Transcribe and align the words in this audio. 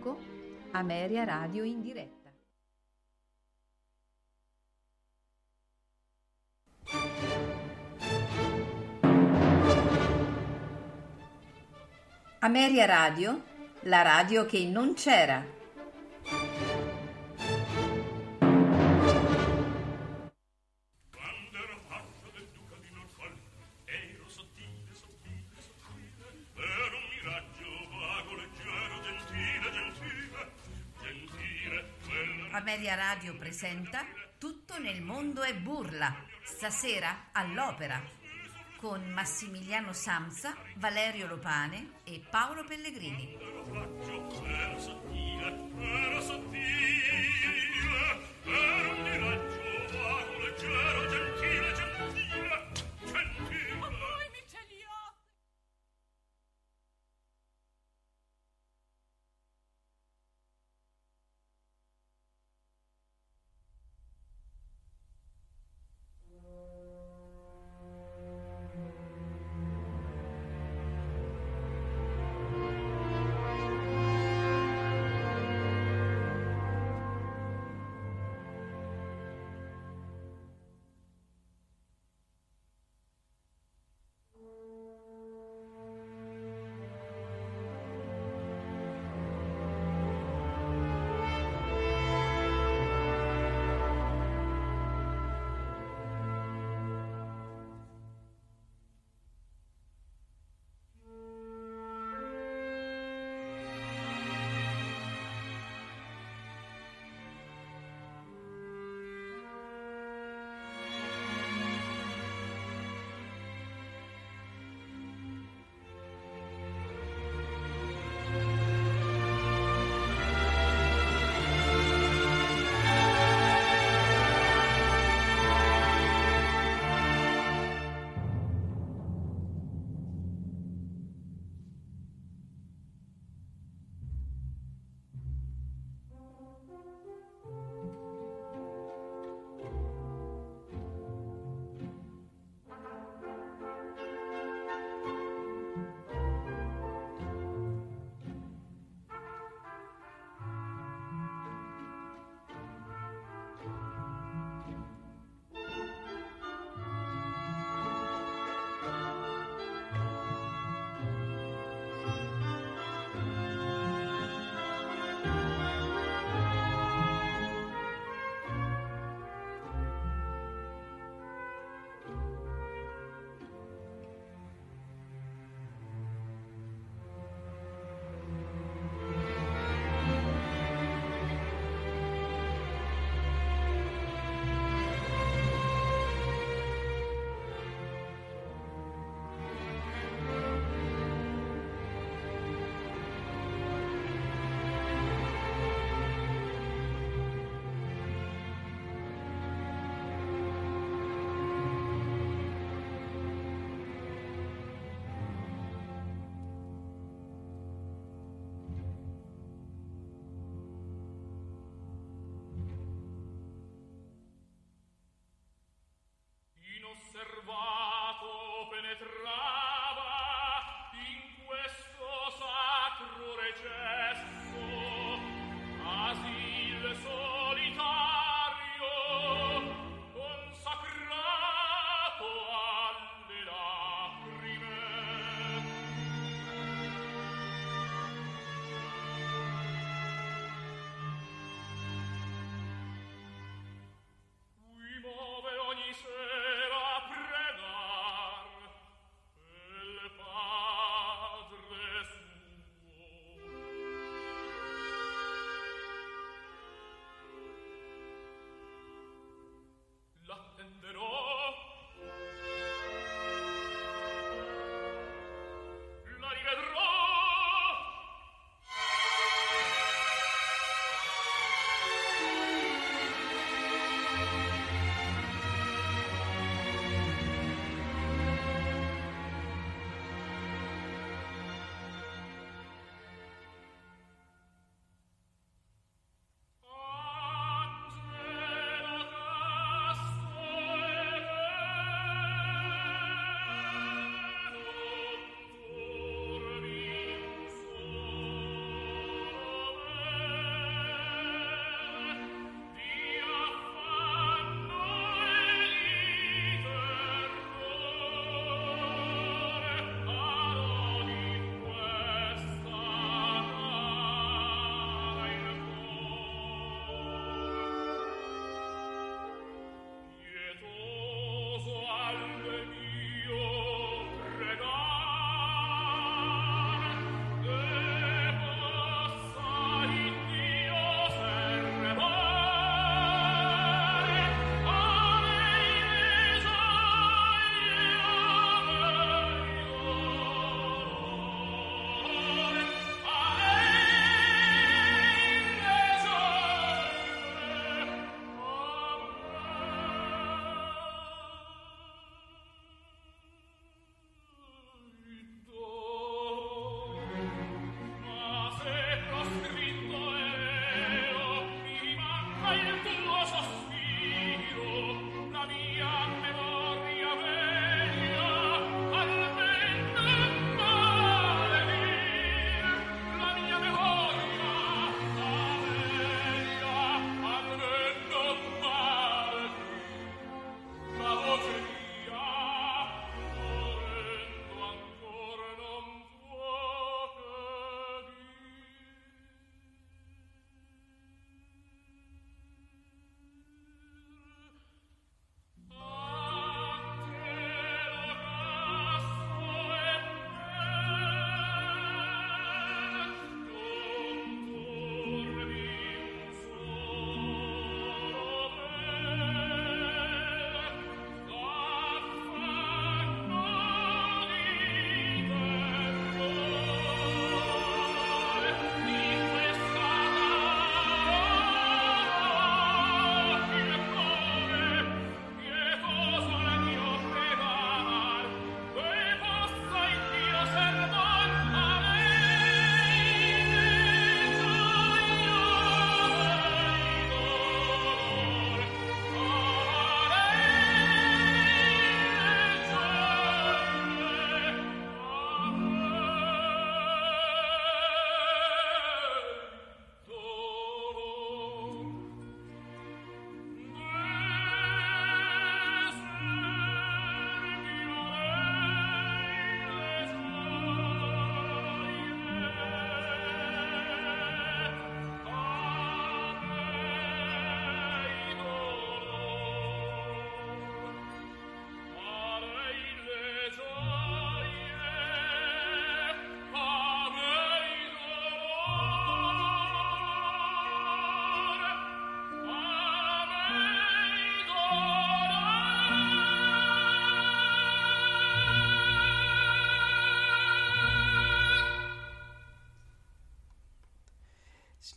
Poco, 0.00 0.18
Ameria 0.72 1.24
Radio 1.24 1.62
in 1.62 1.82
diretta. 1.82 2.18
Ameria 12.42 12.86
Radio, 12.86 13.42
la 13.80 14.00
radio 14.00 14.46
che 14.46 14.64
non 14.64 14.94
c'era. 14.94 15.59
Presenta 33.60 34.06
Tutto 34.38 34.78
nel 34.78 35.02
mondo 35.02 35.42
è 35.42 35.54
burla, 35.54 36.16
stasera 36.42 37.26
all'opera, 37.32 38.02
con 38.78 39.02
Massimiliano 39.10 39.92
Samsa, 39.92 40.56
Valerio 40.76 41.26
Lopane 41.26 42.00
e 42.04 42.22
Paolo 42.30 42.64
Pellegrini. 42.64 43.36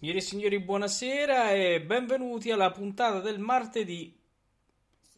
Signore 0.04 0.20
e 0.20 0.26
signori, 0.28 0.60
buonasera 0.60 1.52
e 1.52 1.82
benvenuti 1.82 2.52
alla 2.52 2.72
puntata 2.72 3.22
del 3.22 3.40
martedì, 3.40 4.14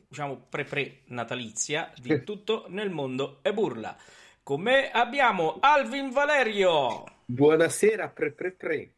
diciamo 0.08 0.46
pre-pre 0.48 1.00
natalizia 1.06 1.92
di 2.00 2.24
Tutto 2.24 2.66
nel 2.68 2.92
mondo 2.92 3.40
e 3.42 3.52
burla. 3.52 3.98
Con 4.44 4.62
me 4.62 4.92
abbiamo 4.92 5.58
Alvin 5.60 6.12
Valerio. 6.12 7.04
Buonasera, 7.26 8.10
pre 8.10 8.32
pre 8.34 8.52
pre. 8.52 8.94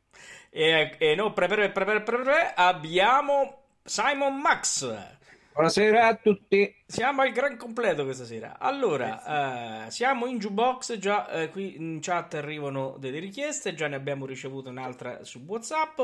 E, 0.49 0.95
e 0.97 1.15
no, 1.15 1.31
pre 1.31 1.47
pre 1.47 1.71
pre 1.71 1.85
pre 1.85 2.01
pre, 2.01 2.21
pre 2.21 2.53
abbiamo 2.53 3.61
Simon 3.85 4.41
Max. 4.41 5.16
Buonasera 5.57 6.05
a 6.05 6.13
tutti. 6.13 6.71
Siamo 6.85 7.23
al 7.23 7.31
gran 7.31 7.57
completo 7.57 8.03
questa 8.03 8.25
sera. 8.25 8.59
Allora, 8.59 9.87
eh, 9.87 9.89
siamo 9.89 10.27
in 10.27 10.37
jukebox, 10.37 10.99
già 10.99 11.27
eh, 11.31 11.49
qui 11.49 11.77
in 11.77 11.97
chat 11.99 12.35
arrivano 12.35 12.95
delle 12.99 13.17
richieste, 13.17 13.73
già 13.73 13.87
ne 13.87 13.95
abbiamo 13.95 14.27
ricevuto 14.27 14.69
un'altra 14.69 15.23
su 15.23 15.41
WhatsApp. 15.47 15.99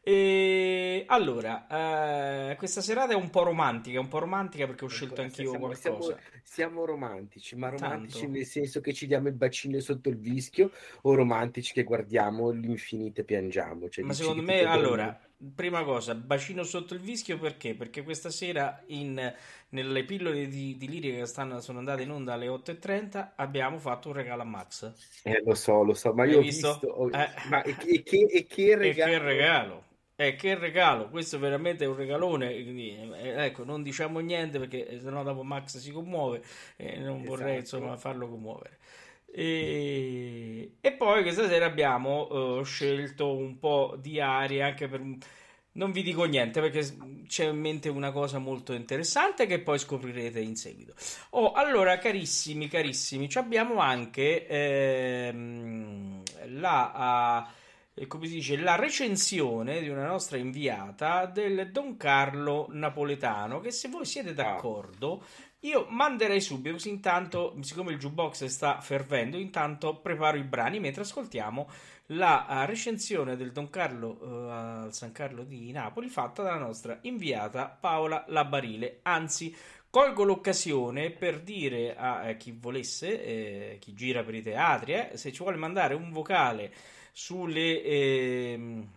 E 0.00 1.02
allora, 1.08 2.50
eh, 2.50 2.54
questa 2.54 2.80
serata 2.82 3.14
è 3.14 3.16
un 3.16 3.30
po' 3.30 3.42
romantica, 3.42 3.98
un 3.98 4.06
po' 4.06 4.20
romantica 4.20 4.64
perché 4.66 4.84
ho 4.84 4.88
scelto 4.88 5.22
anch'io 5.22 5.50
siamo, 5.50 5.66
qualcosa. 5.66 6.16
Siamo, 6.16 6.42
siamo 6.44 6.84
romantici, 6.84 7.56
ma 7.56 7.70
romantici 7.70 8.20
Tanto. 8.20 8.36
nel 8.36 8.46
senso 8.46 8.80
che 8.80 8.92
ci 8.92 9.08
diamo 9.08 9.26
il 9.26 9.34
bacino 9.34 9.80
sotto 9.80 10.08
il 10.08 10.18
vischio 10.18 10.70
o 11.02 11.14
romantici 11.16 11.72
che 11.72 11.82
guardiamo 11.82 12.50
l'infinito 12.50 13.22
e 13.22 13.24
piangiamo. 13.24 13.88
Cioè, 13.88 14.04
Ma 14.04 14.12
secondo 14.12 14.42
me, 14.42 14.60
ti 14.60 14.64
addormenti. 14.64 15.32
Prima 15.54 15.82
cosa, 15.84 16.14
bacino 16.14 16.62
sotto 16.64 16.94
il 16.94 17.00
vischio 17.00 17.38
perché? 17.38 17.74
Perché 17.74 18.02
questa 18.02 18.30
sera 18.30 18.82
in, 18.88 19.32
nelle 19.70 20.04
pillole 20.04 20.46
di, 20.48 20.76
di 20.76 20.88
lirica 20.88 21.18
che 21.18 21.26
stanno, 21.26 21.60
sono 21.60 21.78
andate 21.78 22.02
in 22.02 22.10
onda 22.10 22.32
alle 22.34 22.48
8.30 22.48 23.32
abbiamo 23.36 23.78
fatto 23.78 24.08
un 24.08 24.14
regalo 24.14 24.42
a 24.42 24.44
Max. 24.44 24.92
Eh, 25.22 25.42
lo 25.44 25.54
so, 25.54 25.82
lo 25.82 25.94
so, 25.94 26.12
ma 26.12 26.24
io 26.24 26.38
ho 26.40 26.42
visto? 26.42 26.68
visto... 26.72 26.86
ho- 26.88 27.10
Eh. 27.10 27.30
Ma 27.42 27.62
e, 27.62 27.76
e 27.84 28.02
che, 28.02 28.18
e 28.30 28.46
che 28.46 28.74
E 28.78 28.92
regalo! 28.92 29.10
che 29.10 29.18
regalo! 29.18 29.84
Eh, 30.16 30.36
che 30.36 30.54
regalo! 30.56 31.08
Questo 31.10 31.38
veramente 31.38 31.84
è 31.84 31.86
un 31.88 31.96
regalone. 31.96 32.52
quindi, 32.62 32.96
eh, 32.96 33.44
ecco, 33.46 33.64
non 33.64 33.82
diciamo 33.82 34.20
niente 34.20 34.58
perché 34.58 34.86
eh, 34.86 35.00
sennò 35.00 35.22
dopo 35.22 35.42
Max 35.42 35.78
si 35.78 35.90
commuove 35.92 36.42
e 36.76 36.98
non 36.98 37.22
vorrei 37.24 37.58
Esatto. 37.58 37.58
insomma 37.58 37.96
farlo 37.96 38.28
commuovere. 38.28 38.78
E, 39.36 40.76
e 40.80 40.92
poi 40.92 41.22
questa 41.22 41.48
sera 41.48 41.66
abbiamo 41.66 42.60
eh, 42.60 42.64
scelto 42.64 43.34
un 43.36 43.58
po' 43.58 43.96
di 43.98 44.20
aria 44.20 44.66
anche 44.66 44.86
per. 44.86 45.02
Non 45.72 45.90
vi 45.90 46.04
dico 46.04 46.22
niente 46.22 46.60
perché 46.60 46.86
c'è 47.26 47.46
in 47.48 47.58
mente 47.58 47.88
una 47.88 48.12
cosa 48.12 48.38
molto 48.38 48.74
interessante 48.74 49.46
che 49.46 49.58
poi 49.58 49.80
scoprirete 49.80 50.38
in 50.38 50.54
seguito. 50.54 50.94
Oh, 51.30 51.50
allora, 51.50 51.98
carissimi, 51.98 52.68
carissimi, 52.68 53.28
ci 53.28 53.38
abbiamo 53.38 53.80
anche 53.80 54.46
ehm, 54.46 56.22
la, 56.50 56.92
ah, 56.92 57.52
eh, 57.92 58.06
come 58.06 58.28
si 58.28 58.34
dice, 58.34 58.56
la 58.56 58.76
recensione 58.76 59.80
di 59.80 59.88
una 59.88 60.06
nostra 60.06 60.36
inviata 60.36 61.26
del 61.26 61.72
Don 61.72 61.96
Carlo 61.96 62.66
napoletano. 62.70 63.58
Che 63.58 63.72
se 63.72 63.88
voi 63.88 64.04
siete 64.04 64.32
d'accordo, 64.32 65.24
io 65.64 65.86
manderei 65.88 66.40
subito. 66.40 66.74
Così 66.74 66.88
intanto, 66.90 67.56
siccome 67.60 67.92
il 67.92 67.98
jukebox 67.98 68.44
sta 68.46 68.80
fervendo, 68.80 69.36
intanto 69.36 69.96
preparo 69.96 70.36
i 70.36 70.44
brani 70.44 70.80
mentre 70.80 71.02
ascoltiamo 71.02 71.68
la 72.08 72.46
ah, 72.46 72.64
recensione 72.64 73.36
del 73.36 73.52
Don 73.52 73.70
Carlo 73.70 74.20
eh, 74.20 74.50
al 74.50 74.94
San 74.94 75.12
Carlo 75.12 75.42
di 75.42 75.72
Napoli 75.72 76.08
fatta 76.08 76.42
dalla 76.42 76.58
nostra 76.58 76.98
inviata 77.02 77.66
Paola 77.68 78.24
Labarile. 78.28 79.00
Anzi, 79.02 79.54
colgo 79.88 80.24
l'occasione 80.24 81.10
per 81.10 81.40
dire 81.40 81.96
a 81.96 82.28
eh, 82.28 82.36
chi 82.36 82.52
volesse, 82.52 83.24
eh, 83.24 83.78
chi 83.80 83.94
gira 83.94 84.22
per 84.22 84.34
i 84.34 84.42
teatri, 84.42 84.92
eh, 84.92 85.10
se 85.14 85.32
ci 85.32 85.42
vuole 85.42 85.56
mandare 85.56 85.94
un 85.94 86.10
vocale 86.10 86.72
sulle 87.12 87.82
ehm, 87.82 88.88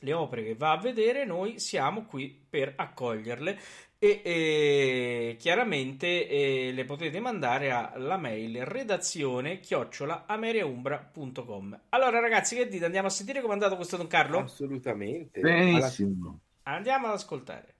le 0.00 0.12
opere 0.12 0.42
che 0.42 0.54
va 0.54 0.72
a 0.72 0.78
vedere, 0.78 1.24
noi 1.24 1.60
siamo 1.60 2.04
qui 2.06 2.44
per 2.48 2.72
accoglierle 2.74 3.58
e 4.02 4.20
eh, 4.24 5.36
chiaramente 5.38 6.26
eh, 6.26 6.72
le 6.72 6.84
potete 6.84 7.20
mandare 7.20 7.70
alla 7.70 8.16
mail 8.16 8.64
redazione 8.64 9.60
chiocciola 9.60 10.26
ameriaumbra.com. 10.26 11.82
Allora 11.90 12.18
ragazzi, 12.18 12.56
che 12.56 12.66
dite? 12.66 12.84
Andiamo 12.84 13.06
a 13.06 13.10
sentire 13.10 13.40
come 13.40 13.52
è 13.52 13.54
andato 13.54 13.76
questo 13.76 13.96
Don 13.96 14.08
Carlo? 14.08 14.38
Assolutamente. 14.40 15.38
Alla- 15.38 15.52
Benissimo. 15.52 16.40
Andiamo 16.64 17.06
ad 17.06 17.12
ascoltare. 17.12 17.74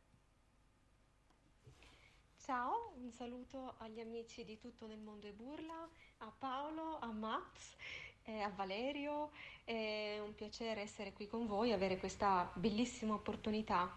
Ciao, 2.41 2.93
un 3.02 3.11
saluto 3.11 3.75
agli 3.79 3.99
amici 3.99 4.45
di 4.45 4.57
Tutto 4.61 4.87
nel 4.87 5.00
mondo 5.00 5.26
e 5.26 5.33
burla, 5.33 5.88
a 6.19 6.33
Paolo, 6.38 6.99
a 7.00 7.11
Max, 7.11 7.75
e 8.23 8.38
a 8.38 8.52
Valerio. 8.55 9.33
È 9.64 10.21
un 10.25 10.37
piacere 10.37 10.83
essere 10.83 11.12
qui 11.12 11.26
con 11.26 11.49
voi, 11.49 11.73
avere 11.73 11.97
questa 11.97 12.49
bellissima 12.55 13.14
opportunità. 13.14 13.93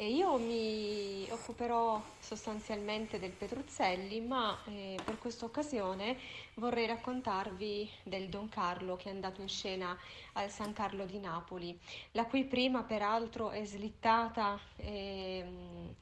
E 0.00 0.08
io 0.08 0.38
mi 0.38 1.28
occuperò 1.30 2.02
sostanzialmente 2.18 3.18
del 3.18 3.32
Petruzzelli, 3.32 4.22
ma 4.22 4.58
eh, 4.64 4.96
per 5.04 5.18
questa 5.18 5.44
occasione 5.44 6.16
vorrei 6.54 6.86
raccontarvi 6.86 7.86
del 8.04 8.30
Don 8.30 8.48
Carlo 8.48 8.96
che 8.96 9.10
è 9.10 9.12
andato 9.12 9.42
in 9.42 9.48
scena 9.50 9.94
al 10.32 10.48
San 10.48 10.72
Carlo 10.72 11.04
di 11.04 11.18
Napoli, 11.18 11.78
la 12.12 12.24
cui 12.24 12.46
prima 12.46 12.82
peraltro 12.82 13.50
è 13.50 13.62
slittata 13.66 14.58
ehm, 14.76 15.94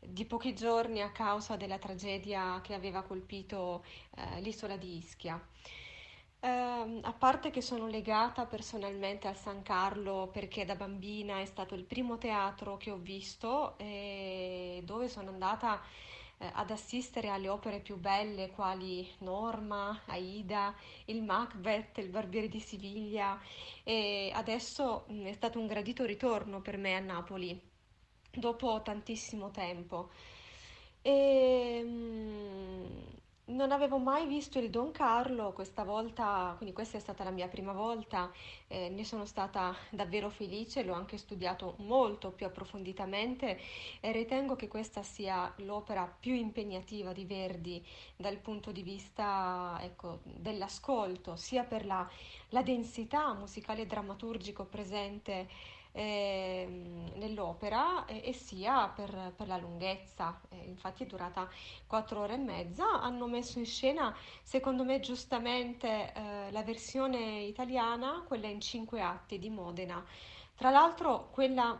di 0.00 0.24
pochi 0.24 0.54
giorni 0.54 1.02
a 1.02 1.10
causa 1.10 1.56
della 1.56 1.76
tragedia 1.76 2.58
che 2.62 2.72
aveva 2.72 3.02
colpito 3.02 3.84
eh, 4.16 4.40
l'isola 4.40 4.78
di 4.78 4.96
Ischia. 4.96 5.38
Ehm, 6.44 7.00
a 7.04 7.12
parte 7.12 7.50
che 7.50 7.60
sono 7.60 7.86
legata 7.86 8.46
personalmente 8.46 9.28
al 9.28 9.36
San 9.36 9.62
Carlo 9.62 10.28
perché 10.32 10.64
da 10.64 10.74
bambina 10.74 11.38
è 11.40 11.44
stato 11.44 11.74
il 11.76 11.84
primo 11.84 12.18
teatro 12.18 12.76
che 12.76 12.90
ho 12.90 12.96
visto 12.96 13.78
e 13.78 14.82
dove 14.84 15.08
sono 15.08 15.30
andata 15.30 15.80
eh, 16.38 16.50
ad 16.52 16.70
assistere 16.72 17.28
alle 17.28 17.48
opere 17.48 17.78
più 17.80 17.96
belle 17.96 18.50
quali 18.50 19.08
Norma, 19.18 20.02
Aida, 20.06 20.74
il 21.06 21.22
Macbeth, 21.22 21.98
il 21.98 22.08
Barbiere 22.08 22.48
di 22.48 22.58
Siviglia 22.60 23.40
e 23.84 24.30
adesso 24.34 25.04
mh, 25.08 25.26
è 25.26 25.32
stato 25.34 25.60
un 25.60 25.66
gradito 25.68 26.04
ritorno 26.04 26.60
per 26.60 26.76
me 26.76 26.94
a 26.96 27.00
Napoli 27.00 27.60
dopo 28.32 28.82
tantissimo 28.82 29.50
tempo. 29.52 30.10
E, 31.02 31.82
mm, 31.84 32.86
non 33.46 33.72
avevo 33.72 33.98
mai 33.98 34.26
visto 34.26 34.58
il 34.60 34.70
Don 34.70 34.92
Carlo, 34.92 35.52
questa 35.52 35.82
volta, 35.82 36.54
quindi 36.56 36.72
questa 36.74 36.96
è 36.96 37.00
stata 37.00 37.24
la 37.24 37.30
mia 37.30 37.48
prima 37.48 37.72
volta, 37.72 38.30
eh, 38.68 38.88
ne 38.88 39.04
sono 39.04 39.24
stata 39.24 39.74
davvero 39.90 40.30
felice, 40.30 40.84
l'ho 40.84 40.94
anche 40.94 41.18
studiato 41.18 41.74
molto 41.78 42.30
più 42.30 42.46
approfonditamente 42.46 43.58
e 44.00 44.12
ritengo 44.12 44.54
che 44.54 44.68
questa 44.68 45.02
sia 45.02 45.52
l'opera 45.56 46.06
più 46.06 46.34
impegnativa 46.34 47.12
di 47.12 47.24
Verdi 47.24 47.84
dal 48.16 48.36
punto 48.36 48.70
di 48.70 48.82
vista, 48.82 49.76
ecco, 49.82 50.20
dell'ascolto, 50.22 51.34
sia 51.34 51.64
per 51.64 51.84
la, 51.84 52.08
la 52.50 52.62
densità 52.62 53.34
musicale 53.34 53.82
e 53.82 53.86
drammaturgico 53.86 54.64
presente 54.66 55.48
ehm, 55.92 57.12
nell'opera 57.16 58.04
e, 58.06 58.22
e 58.24 58.32
sia 58.32 58.88
per, 58.88 59.32
per 59.36 59.46
la 59.46 59.56
lunghezza. 59.56 60.40
Eh, 60.50 60.64
infatti 60.66 61.04
è 61.04 61.06
durata 61.06 61.48
quattro 61.86 62.20
ore 62.20 62.34
e 62.34 62.38
mezza. 62.38 63.00
Hanno 63.00 63.26
messo 63.26 63.58
in 63.58 63.66
scena, 63.66 64.14
secondo 64.42 64.84
me 64.84 65.00
giustamente, 65.00 66.12
eh, 66.12 66.50
la 66.50 66.62
versione 66.62 67.42
italiana, 67.42 68.24
quella 68.26 68.48
in 68.48 68.60
cinque 68.60 69.00
atti 69.00 69.38
di 69.38 69.50
Modena. 69.50 70.04
Tra 70.54 70.70
l'altro 70.70 71.28
quella 71.30 71.78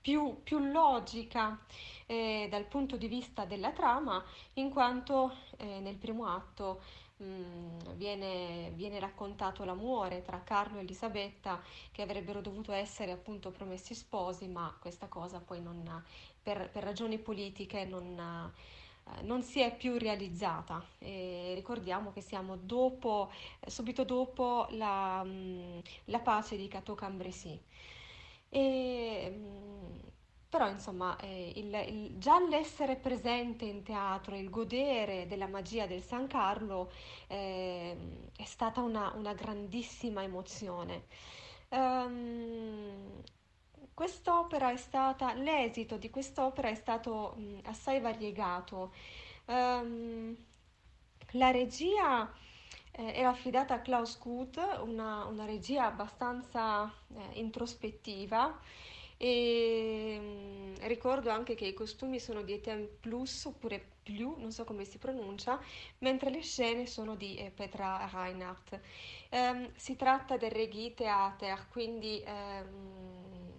più, 0.00 0.42
più 0.42 0.58
logica 0.58 1.60
eh, 2.06 2.48
dal 2.50 2.64
punto 2.66 2.96
di 2.96 3.06
vista 3.06 3.44
della 3.44 3.70
trama, 3.70 4.22
in 4.54 4.70
quanto 4.70 5.32
eh, 5.58 5.78
nel 5.80 5.96
primo 5.96 6.26
atto 6.26 6.82
mh, 7.22 7.94
viene, 7.94 8.70
viene 8.74 8.98
raccontato 8.98 9.64
l'amore 9.64 10.22
tra 10.22 10.42
Carlo 10.42 10.78
e 10.78 10.82
Elisabetta 10.82 11.60
che 11.90 12.02
avrebbero 12.02 12.40
dovuto 12.40 12.72
essere 12.72 13.12
appunto 13.12 13.50
promessi 13.50 13.94
sposi, 13.94 14.46
ma 14.48 14.74
questa 14.80 15.06
cosa 15.08 15.40
poi 15.40 15.60
non, 15.62 16.02
per, 16.42 16.70
per 16.70 16.82
ragioni 16.82 17.18
politiche 17.18 17.84
non, 17.84 18.18
eh, 18.18 19.22
non 19.22 19.42
si 19.42 19.60
è 19.60 19.74
più 19.76 19.96
realizzata. 19.98 20.84
E 20.98 21.52
ricordiamo 21.54 22.12
che 22.12 22.20
siamo 22.20 22.56
dopo, 22.56 23.30
subito 23.66 24.04
dopo 24.04 24.66
la, 24.70 25.22
mh, 25.22 25.82
la 26.06 26.18
pace 26.20 26.56
di 26.56 26.68
Cateau-Cambrésis. 26.68 27.58
E, 28.50 29.30
mh, 29.30 30.10
però 30.52 30.68
insomma, 30.68 31.16
eh, 31.18 31.52
il- 31.56 31.74
il- 31.88 32.18
già 32.18 32.38
l'essere 32.46 32.96
presente 32.96 33.64
in 33.64 33.82
teatro, 33.82 34.36
il 34.36 34.50
godere 34.50 35.26
della 35.26 35.46
magia 35.46 35.86
del 35.86 36.02
San 36.02 36.26
Carlo 36.26 36.90
ehm, 37.28 38.28
è 38.36 38.44
stata 38.44 38.80
una, 38.82 39.12
una 39.16 39.32
grandissima 39.32 40.22
emozione. 40.22 41.04
Ehm, 41.70 43.22
quest'opera 43.94 44.70
è 44.72 44.76
stata, 44.76 45.32
l'esito 45.34 45.96
di 45.96 46.10
quest'opera 46.10 46.68
è 46.68 46.74
stato 46.74 47.34
mh, 47.36 47.60
assai 47.64 48.00
variegato. 48.00 48.92
Ehm, 49.46 50.36
la 51.32 51.50
regia 51.50 52.30
eh, 52.92 53.12
era 53.14 53.30
affidata 53.30 53.74
a 53.74 53.80
Klaus 53.80 54.18
Kuth, 54.18 54.58
una, 54.84 55.24
una 55.24 55.44
regia 55.46 55.86
abbastanza 55.86 56.92
eh, 57.16 57.38
introspettiva 57.38 58.58
e 59.24 60.18
mm, 60.18 60.74
ricordo 60.80 61.30
anche 61.30 61.54
che 61.54 61.64
i 61.64 61.74
costumi 61.74 62.18
sono 62.18 62.42
di 62.42 62.54
Etienne 62.54 62.88
Plus 62.98 63.44
oppure 63.44 63.90
Plus, 64.02 64.36
non 64.38 64.50
so 64.50 64.64
come 64.64 64.84
si 64.84 64.98
pronuncia, 64.98 65.60
mentre 65.98 66.28
le 66.28 66.40
scene 66.42 66.86
sono 66.86 67.14
di 67.14 67.36
eh, 67.36 67.52
Petra 67.52 68.10
Reinhardt. 68.12 68.80
Um, 69.30 69.70
si 69.76 69.94
tratta 69.94 70.36
del 70.36 70.50
Regie 70.50 70.92
Theater, 70.94 71.68
quindi 71.68 72.20
um, 72.26 73.52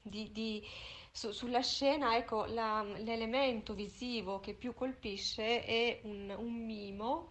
di, 0.00 0.32
di, 0.32 0.66
su, 1.10 1.30
sulla 1.32 1.60
scena 1.60 2.16
ecco, 2.16 2.46
la, 2.46 2.82
l'elemento 2.82 3.74
visivo 3.74 4.40
che 4.40 4.54
più 4.54 4.72
colpisce 4.72 5.62
è 5.66 6.00
un, 6.04 6.34
un 6.34 6.64
mimo 6.64 7.30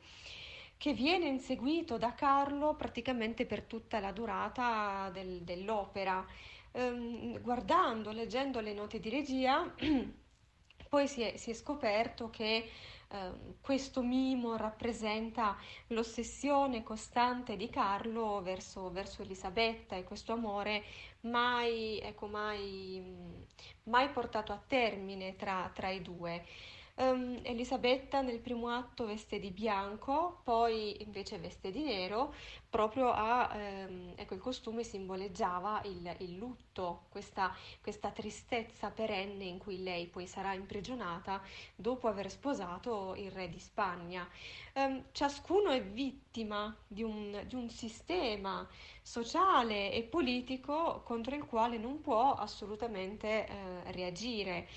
che 0.77 0.93
viene 0.93 1.27
inseguito 1.27 1.97
da 1.97 2.13
Carlo 2.13 2.75
praticamente 2.75 3.47
per 3.47 3.63
tutta 3.63 3.99
la 3.99 4.11
durata 4.11 5.09
del, 5.11 5.41
dell'opera. 5.41 6.23
Um, 6.73 7.39
guardando, 7.41 8.11
leggendo 8.11 8.59
le 8.59 8.73
note 8.73 8.99
di 8.99 9.09
regia, 9.09 9.73
poi 10.89 11.07
si 11.07 11.21
è, 11.21 11.37
si 11.37 11.51
è 11.51 11.53
scoperto 11.53 12.29
che 12.29 12.69
Uh, 13.13 13.57
questo 13.61 14.01
mimo 14.01 14.55
rappresenta 14.57 15.55
l'ossessione 15.89 16.81
costante 16.81 17.55
di 17.55 17.69
Carlo 17.69 18.41
verso, 18.41 18.89
verso 18.89 19.21
Elisabetta 19.21 19.95
e 19.95 20.03
questo 20.03 20.33
amore 20.33 20.83
mai, 21.21 21.99
ecco, 21.99 22.25
mai, 22.25 22.99
mai 23.83 24.09
portato 24.09 24.51
a 24.51 24.57
termine 24.65 25.35
tra, 25.35 25.69
tra 25.71 25.89
i 25.89 26.01
due. 26.01 26.43
Um, 26.95 27.39
Elisabetta 27.41 28.21
nel 28.21 28.39
primo 28.39 28.69
atto 28.69 29.07
veste 29.07 29.39
di 29.39 29.49
bianco, 29.49 30.41
poi 30.43 31.01
invece 31.01 31.39
veste 31.39 31.71
di 31.71 31.81
nero, 31.81 32.35
proprio 32.69 33.09
a, 33.09 33.49
um, 33.51 34.13
ecco, 34.15 34.35
il 34.35 34.39
costume 34.39 34.83
simboleggiava 34.83 35.81
il, 35.85 36.15
il 36.19 36.37
lutto, 36.37 37.05
questa, 37.09 37.51
questa, 37.81 38.11
tristezza 38.11 38.91
perenne 38.91 39.43
in 39.43 39.57
cui 39.57 39.81
lei 39.81 40.05
poi 40.05 40.27
sarà 40.27 40.53
imprigionata 40.53 41.41
dopo 41.75 42.07
aver 42.07 42.29
sposato 42.29 43.15
il 43.15 43.31
re 43.31 43.49
di 43.49 43.59
Spagna. 43.59 44.29
Um, 44.75 45.05
ciascuno 45.13 45.71
è 45.71 45.83
vittima 45.83 46.77
di 46.87 47.01
un, 47.01 47.41
di 47.47 47.55
un 47.55 47.71
sistema 47.71 48.67
sociale 49.01 49.91
e 49.91 50.03
politico 50.03 51.01
contro 51.03 51.33
il 51.33 51.45
quale 51.45 51.79
non 51.79 52.01
può 52.01 52.35
assolutamente 52.35 53.47
eh, 53.47 53.91
reagire. 53.93 54.67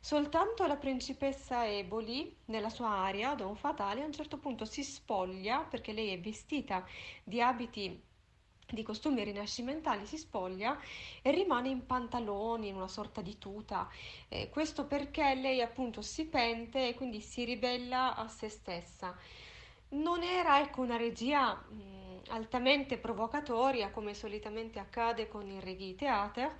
Soltanto 0.00 0.66
la 0.66 0.76
principessa 0.76 1.66
Eboli, 1.66 2.34
nella 2.46 2.70
sua 2.70 2.88
aria, 2.88 3.34
Don 3.34 3.54
Fatale, 3.54 4.02
a 4.02 4.06
un 4.06 4.12
certo 4.12 4.38
punto 4.38 4.64
si 4.64 4.82
spoglia, 4.82 5.60
perché 5.60 5.92
lei 5.92 6.08
è 6.12 6.20
vestita 6.20 6.86
di 7.22 7.40
abiti 7.40 8.02
di 8.72 8.82
costumi 8.82 9.24
rinascimentali 9.24 10.06
si 10.06 10.16
spoglia 10.16 10.78
e 11.22 11.30
rimane 11.32 11.68
in 11.68 11.86
pantaloni, 11.86 12.68
in 12.68 12.76
una 12.76 12.88
sorta 12.88 13.20
di 13.20 13.36
tuta. 13.38 13.88
Eh, 14.28 14.48
questo 14.48 14.86
perché 14.86 15.34
lei 15.34 15.60
appunto 15.60 16.02
si 16.02 16.26
pente 16.26 16.88
e 16.88 16.94
quindi 16.94 17.20
si 17.20 17.44
ribella 17.44 18.14
a 18.16 18.28
se 18.28 18.48
stessa. 18.48 19.16
Non 19.90 20.22
era 20.22 20.60
ecco 20.60 20.82
una 20.82 20.96
regia 20.96 21.54
mh, 21.54 22.22
altamente 22.28 22.96
provocatoria 22.96 23.90
come 23.90 24.14
solitamente 24.14 24.78
accade 24.78 25.26
con 25.28 25.48
il 25.50 25.60
Reggae 25.60 25.94
Theater, 25.96 26.56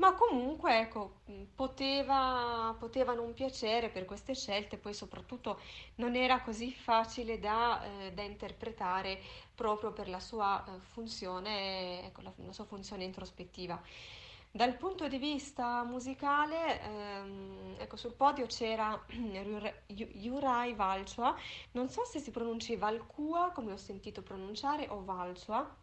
ma 0.00 0.14
comunque, 0.14 0.78
ecco, 0.80 1.20
poteva, 1.54 2.74
poteva 2.78 3.12
non 3.12 3.34
piacere 3.34 3.90
per 3.90 4.06
queste 4.06 4.34
scelte, 4.34 4.78
poi 4.78 4.94
soprattutto 4.94 5.60
non 5.96 6.16
era 6.16 6.40
così 6.40 6.72
facile 6.72 7.38
da, 7.38 7.84
eh, 7.84 8.12
da 8.12 8.22
interpretare 8.22 9.20
proprio 9.54 9.92
per 9.92 10.08
la 10.08 10.18
sua 10.18 10.64
eh, 10.64 10.80
funzione, 10.80 12.06
ecco, 12.06 12.22
la, 12.22 12.32
la, 12.36 12.52
sua 12.52 12.64
funzione 12.64 13.04
introspettiva. 13.04 13.80
Dal 14.50 14.74
punto 14.76 15.06
di 15.06 15.18
vista 15.18 15.84
musicale, 15.84 16.80
ehm, 16.82 17.74
ecco, 17.78 17.96
sul 17.96 18.14
podio 18.14 18.46
c'era 18.46 18.98
Jurai 19.86 20.74
Valchoa, 20.74 21.36
non 21.72 21.90
so 21.90 22.04
se 22.06 22.20
si 22.20 22.30
pronunci 22.30 22.74
Valcua, 22.76 23.52
come 23.52 23.72
ho 23.72 23.76
sentito 23.76 24.22
pronunciare, 24.22 24.88
o 24.88 25.04
Valchoa, 25.04 25.76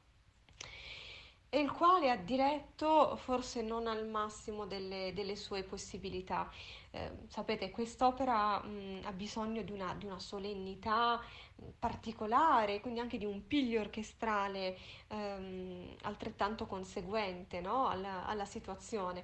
e 1.49 1.60
il 1.60 1.71
quale 1.71 2.10
ha 2.10 2.17
diretto 2.17 3.15
forse 3.15 3.62
non 3.62 3.88
al 3.88 4.07
massimo 4.07 4.65
delle, 4.65 5.13
delle 5.13 5.36
sue 5.38 5.63
possibilità. 5.63 6.51
Eh, 6.91 7.12
sapete, 7.27 7.69
quest'opera 7.69 8.62
mh, 8.62 9.01
ha 9.03 9.12
bisogno 9.13 9.62
di 9.62 9.71
una, 9.71 9.93
di 9.93 10.05
una, 10.05 10.19
solennità 10.19 11.21
particolare, 11.79 12.81
quindi 12.81 12.99
anche 12.99 13.17
di 13.17 13.25
un 13.25 13.47
piglio 13.47 13.79
orchestrale 13.79 14.77
ehm, 15.07 15.95
altrettanto 16.03 16.65
conseguente 16.65 17.62
no? 17.62 17.88
alla, 17.88 18.25
alla, 18.25 18.45
situazione. 18.45 19.23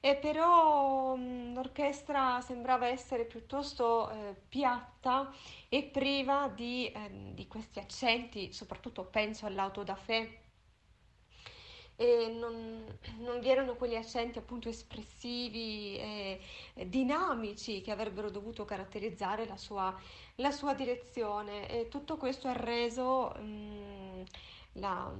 E 0.00 0.14
però 0.16 1.16
mh, 1.16 1.54
l'orchestra 1.54 2.40
sembrava 2.40 2.86
essere 2.86 3.24
piuttosto 3.24 4.10
eh, 4.10 4.34
piatta 4.48 5.32
e 5.68 5.82
priva 5.84 6.48
di, 6.48 6.86
eh, 6.86 7.32
di 7.34 7.46
questi 7.48 7.80
accenti, 7.80 8.52
soprattutto 8.52 9.04
penso 9.04 9.46
all'auto 9.46 9.82
da 9.82 9.96
fè 9.96 10.42
e 11.96 12.34
non, 12.36 12.84
non, 13.18 13.38
vi 13.40 13.48
erano 13.48 13.74
quegli 13.76 13.94
accenti 13.94 14.38
appunto 14.38 14.68
espressivi 14.68 15.96
e 15.96 16.40
dinamici 16.86 17.80
che 17.82 17.92
avrebbero 17.92 18.30
dovuto 18.30 18.64
caratterizzare 18.64 19.46
la 19.46 19.56
sua, 19.56 19.96
la 20.36 20.50
sua 20.50 20.74
direzione 20.74 21.68
e 21.68 21.88
tutto 21.88 22.16
questo 22.16 22.48
ha 22.48 22.52
reso 22.52 23.32
mh, 23.38 23.42
mm, 23.42 24.22
la, 24.74 25.12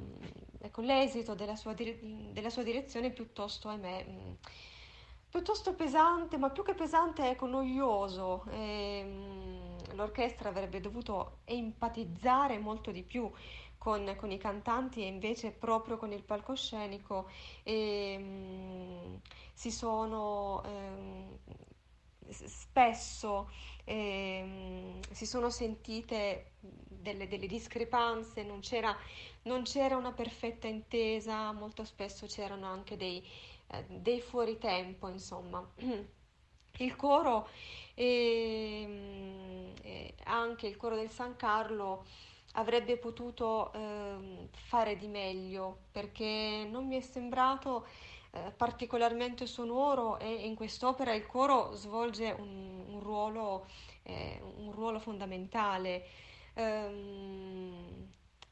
ecco, 0.60 0.80
l'esito 0.80 1.34
della 1.34 1.56
sua, 1.56 1.74
della 1.74 2.50
sua, 2.50 2.62
direzione 2.62 3.10
piuttosto, 3.10 3.68
ahimè, 3.68 4.04
mh, 4.04 4.10
mm, 4.10 4.32
piuttosto 5.30 5.74
pesante, 5.74 6.38
ma 6.38 6.50
più 6.50 6.64
che 6.64 6.74
pesante, 6.74 7.30
ecco, 7.30 7.46
noioso. 7.46 8.44
E, 8.50 9.04
mh, 9.04 9.92
mm, 9.92 9.96
l'orchestra 9.96 10.48
avrebbe 10.48 10.80
dovuto 10.80 11.38
empatizzare 11.44 12.58
molto 12.58 12.90
di 12.90 13.02
più 13.02 13.30
con, 13.84 14.14
con, 14.16 14.30
i 14.30 14.38
cantanti 14.38 15.02
e 15.02 15.06
invece 15.08 15.50
proprio 15.50 15.98
con 15.98 16.10
il 16.10 16.22
palcoscenico 16.22 17.28
e, 17.62 18.16
mh, 18.18 18.24
mm, 18.24 19.14
si 19.52 19.70
sono 19.70 20.62
eh, 20.64 21.38
spesso 22.32 23.50
eh, 23.84 25.00
si 25.10 25.26
sono 25.26 25.50
sentite 25.50 26.52
delle, 26.60 27.28
delle 27.28 27.46
discrepanze, 27.46 28.42
non 28.42 28.60
c'era, 28.60 28.96
non 29.42 29.64
c'era, 29.64 29.98
una 29.98 30.12
perfetta 30.12 30.66
intesa, 30.66 31.52
molto 31.52 31.84
spesso 31.84 32.24
c'erano 32.24 32.64
anche 32.64 32.96
dei, 32.96 33.22
eh, 33.66 33.84
dei 33.86 34.22
fuoritempo, 34.22 35.08
insomma. 35.08 35.62
Il 36.78 36.96
coro 36.96 37.48
e, 37.94 39.72
e 39.80 40.14
anche 40.24 40.66
il 40.66 40.76
coro 40.76 40.96
del 40.96 41.08
San 41.08 41.36
Carlo 41.36 42.04
avrebbe 42.56 42.96
potuto 42.96 43.72
eh, 43.72 44.48
fare 44.52 44.96
di 44.96 45.06
meglio 45.06 45.78
perché 45.90 46.66
non 46.70 46.86
mi 46.86 46.96
è 46.96 47.00
sembrato 47.00 47.86
eh, 48.30 48.52
particolarmente 48.56 49.46
sonoro 49.46 50.18
e 50.18 50.28
in 50.28 50.54
quest'opera 50.54 51.14
il 51.14 51.26
coro 51.26 51.72
svolge 51.74 52.34
un, 52.36 52.84
un, 52.88 53.00
ruolo, 53.00 53.66
eh, 54.02 54.40
un 54.56 54.72
ruolo, 54.72 54.98
fondamentale. 54.98 56.06
Um, 56.54 58.08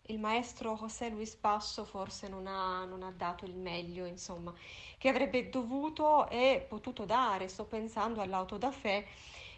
il 0.06 0.18
maestro 0.18 0.76
José 0.76 1.08
Luis 1.08 1.34
Passo 1.36 1.84
forse 1.84 2.28
non 2.28 2.46
ha, 2.46 2.84
non 2.84 3.02
ha, 3.02 3.12
dato 3.16 3.44
il 3.44 3.54
meglio, 3.54 4.04
insomma, 4.04 4.52
che 4.98 5.08
avrebbe 5.08 5.48
dovuto 5.48 6.28
e 6.28 6.64
potuto 6.68 7.04
dare. 7.04 7.48
Sto 7.48 7.64
pensando 7.64 8.20
all'auto 8.20 8.58
da 8.58 8.70
fè 8.70 9.04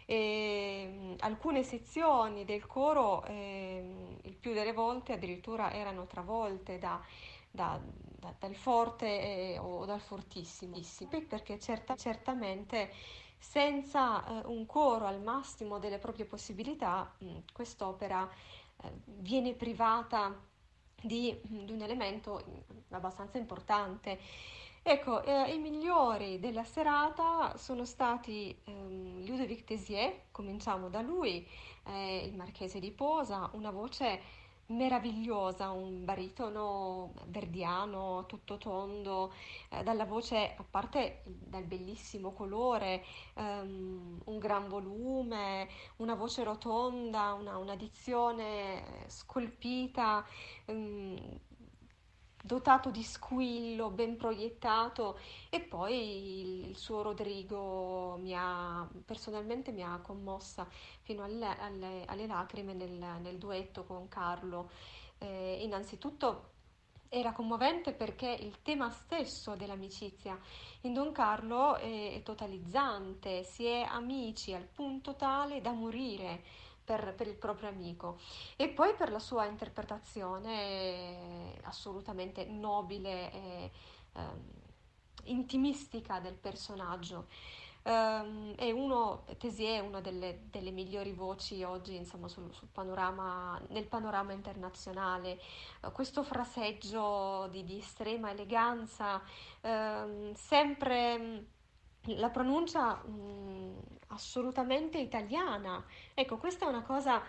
e, 0.05 1.15
alcune 1.19 1.63
sezioni 1.63 2.45
del 2.45 2.65
coro, 2.65 3.23
eh, 3.25 4.17
il 4.23 4.35
più 4.35 4.53
delle 4.53 4.73
volte 4.73 5.13
addirittura 5.13 5.73
erano 5.73 6.05
travolte 6.05 6.77
da, 6.77 7.01
da, 7.49 7.79
da, 7.83 8.33
dal 8.37 8.55
forte 8.55 9.05
eh, 9.53 9.57
o 9.59 9.85
dal 9.85 10.01
fortissimo, 10.01 10.77
perché 11.27 11.59
certa, 11.59 11.95
certamente 11.95 12.91
senza 13.37 14.41
eh, 14.43 14.47
un 14.47 14.65
coro 14.65 15.05
al 15.05 15.21
massimo 15.21 15.79
delle 15.79 15.99
proprie 15.99 16.25
possibilità, 16.25 17.13
mh, 17.17 17.37
quest'opera 17.53 18.29
eh, 18.83 18.91
viene 19.05 19.53
privata 19.53 20.33
di, 21.01 21.39
di 21.43 21.71
un 21.71 21.81
elemento 21.81 22.43
abbastanza 22.89 23.37
importante 23.37 24.19
Ecco, 24.87 25.23
eh, 25.23 25.51
i 25.51 25.57
migliori 25.57 26.37
della 26.39 26.63
serata 26.63 27.57
sono 27.57 27.85
stati 27.85 28.55
ehm, 28.65 29.25
Ludovic 29.25 29.63
Tessier, 29.63 30.25
cominciamo 30.31 30.89
da 30.89 31.01
lui, 31.01 31.43
eh, 31.87 32.23
il 32.25 32.35
marchese 32.35 32.79
di 32.79 32.91
Posa, 32.91 33.49
una 33.53 33.71
voce 33.71 34.21
meravigliosa, 34.67 35.71
un 35.71 36.05
baritono 36.05 37.13
verdiano, 37.27 38.25
tutto 38.27 38.57
tondo, 38.59 39.33
eh, 39.69 39.81
dalla 39.81 40.05
voce, 40.05 40.53
a 40.55 40.63
parte 40.69 41.23
dal 41.25 41.63
bellissimo 41.63 42.31
colore, 42.33 43.03
ehm, 43.35 44.21
un 44.25 44.37
gran 44.37 44.67
volume, 44.67 45.67
una 45.97 46.13
voce 46.13 46.43
rotonda, 46.43 47.33
una, 47.33 47.57
una 47.57 47.75
dizione 47.75 48.83
scolpita, 49.07 50.23
ehm, 50.65 51.39
dotato 52.45 52.91
di 52.91 53.01
squillo, 53.01 53.89
ben 53.89 54.17
proiettato 54.17 55.17
e 55.49 55.61
poi 55.61 56.67
il, 56.67 56.77
suo 56.77 57.01
Rodrigo 57.01 58.17
mi 58.21 58.35
ha, 58.37 58.87
personalmente 59.03 59.71
mi 59.71 59.81
ha 59.81 59.99
commossa 59.99 60.67
fino 61.01 61.23
alle, 61.23 61.57
alle, 61.57 62.03
alle 62.05 62.27
lacrime 62.27 62.73
nel, 62.73 62.91
nel, 63.21 63.37
duetto 63.39 63.83
con 63.83 64.07
Carlo. 64.07 64.69
Eh, 65.17 65.59
innanzitutto 65.63 66.51
era 67.09 67.31
commovente 67.31 67.93
perché 67.93 68.27
il 68.27 68.61
tema 68.61 68.91
stesso 68.91 69.55
dell'amicizia 69.55 70.37
in 70.81 70.93
Don 70.93 71.11
Carlo 71.11 71.77
è, 71.77 72.13
è 72.13 72.21
totalizzante, 72.21 73.43
si 73.43 73.65
è 73.65 73.81
amici 73.81 74.53
al 74.53 74.67
punto 74.67 75.15
tale 75.15 75.61
da 75.61 75.71
morire 75.71 76.43
per, 76.85 77.13
per, 77.15 77.27
il 77.27 77.35
proprio 77.35 77.69
amico 77.69 78.19
e 78.55 78.69
poi 78.69 78.93
per 78.93 79.11
la 79.11 79.19
sua 79.19 79.45
interpretazione 79.45 81.59
assolutamente 81.63 82.45
nobile 82.45 83.31
e 83.33 83.71
um, 84.13 84.63
intimistica 85.25 86.19
del 86.19 86.35
personaggio. 86.35 87.27
Um, 87.83 88.55
è 88.55 88.71
uno, 88.71 89.25
Tesier 89.37 89.83
è 89.83 89.85
una 89.85 90.01
delle, 90.01 90.47
delle, 90.49 90.71
migliori 90.71 91.11
voci 91.11 91.61
oggi 91.61 91.95
insomma, 91.95 92.27
sul, 92.27 92.51
sul 92.51 92.67
panorama, 92.71 93.61
nel 93.69 93.85
panorama 93.85 94.33
internazionale. 94.33 95.39
Uh, 95.81 95.91
questo 95.91 96.23
fraseggio 96.23 97.47
di, 97.51 97.63
di 97.63 97.77
estrema 97.77 98.31
eleganza, 98.31 99.21
um, 99.61 100.33
sempre 100.33 101.53
la 102.07 102.29
pronuncia 102.29 102.95
mh, 102.95 103.09
mm, 103.09 103.77
assolutamente 104.07 104.97
italiana. 104.97 105.83
Ecco, 106.13 106.37
questa 106.37 106.65
è 106.65 106.69
una 106.69 106.83
cosa 106.83 107.21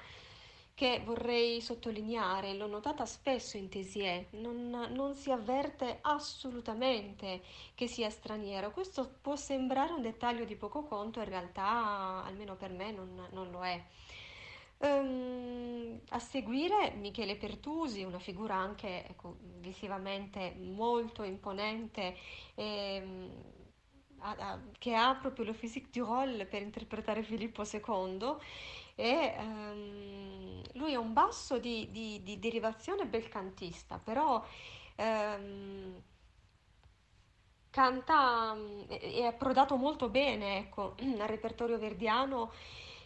che 0.76 1.00
vorrei 1.02 1.62
sottolineare, 1.62 2.52
l'ho 2.52 2.66
notata 2.66 3.06
spesso 3.06 3.56
in 3.56 3.70
Tesier, 3.70 4.26
non, 4.32 4.68
non, 4.92 5.14
si 5.14 5.30
avverte 5.30 6.00
assolutamente 6.02 7.40
che 7.74 7.86
sia 7.86 8.10
straniero. 8.10 8.72
Questo 8.72 9.10
può 9.22 9.36
sembrare 9.36 9.94
un 9.94 10.02
dettaglio 10.02 10.44
di 10.44 10.54
poco 10.54 10.82
conto, 10.82 11.20
in 11.20 11.30
realtà, 11.30 12.22
almeno 12.22 12.56
per 12.56 12.72
me, 12.72 12.92
non, 12.92 13.26
non 13.32 13.50
lo 13.50 13.64
è. 13.64 13.82
Um, 14.78 15.98
a 16.10 16.18
seguire 16.18 16.92
Michele 16.96 17.36
Pertusi, 17.36 18.02
una 18.02 18.18
figura 18.18 18.56
anche 18.56 19.06
ecco, 19.08 19.38
visivamente 19.60 20.54
molto 20.58 21.22
imponente. 21.22 22.14
E, 22.54 23.54
che 24.78 24.94
ha 24.94 25.14
proprio 25.14 25.46
lo 25.46 25.52
physique 25.52 25.90
du 25.92 26.04
rôle 26.04 26.46
per 26.46 26.62
interpretare 26.62 27.22
Filippo 27.22 27.62
II 27.62 28.36
e 28.94 29.34
um, 29.38 30.62
lui 30.72 30.92
è 30.92 30.96
un 30.96 31.12
basso 31.12 31.58
di, 31.58 31.88
di, 31.90 32.22
di 32.22 32.38
derivazione 32.38 33.06
belcantista, 33.06 33.98
però 33.98 34.42
um, 34.96 36.02
canta 37.70 38.56
è 38.88 39.22
approdato 39.24 39.76
molto 39.76 40.08
bene 40.08 40.58
ecco, 40.58 40.94
al 41.20 41.28
repertorio 41.28 41.78
verdiano 41.78 42.52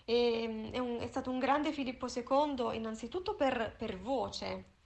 e, 0.04 0.70
è, 0.72 0.78
un, 0.78 0.98
è, 1.00 1.06
stato 1.08 1.30
un 1.30 1.40
grande 1.40 1.72
Filippo 1.72 2.06
II 2.06 2.76
innanzitutto 2.76 3.34
per, 3.34 3.74
per 3.76 3.98
voce 3.98 4.78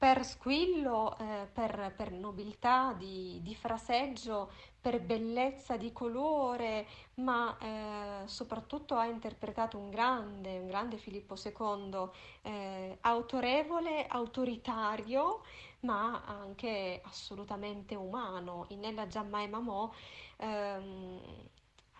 per 0.00 0.24
squillo, 0.24 1.14
eh, 1.18 1.46
per, 1.52 1.92
per, 1.94 2.10
nobiltà 2.10 2.94
di, 2.94 3.38
di, 3.42 3.54
fraseggio, 3.54 4.50
per 4.80 4.98
bellezza 5.02 5.76
di 5.76 5.92
colore, 5.92 6.86
ma 7.16 7.54
eh, 7.58 8.26
soprattutto 8.26 8.94
ha 8.94 9.04
interpretato 9.04 9.76
un 9.76 9.90
grande, 9.90 10.56
un 10.56 10.68
grande 10.68 10.96
Filippo 10.96 11.34
II, 11.36 12.08
eh, 12.40 12.96
autorevole, 13.02 14.06
autoritario, 14.06 15.42
ma 15.80 16.22
anche 16.24 17.02
assolutamente 17.04 17.94
umano. 17.94 18.64
In 18.68 18.84
Ella 18.84 19.06
Giammai 19.06 19.50
Mamò 19.50 19.92
ehm, 20.38 21.20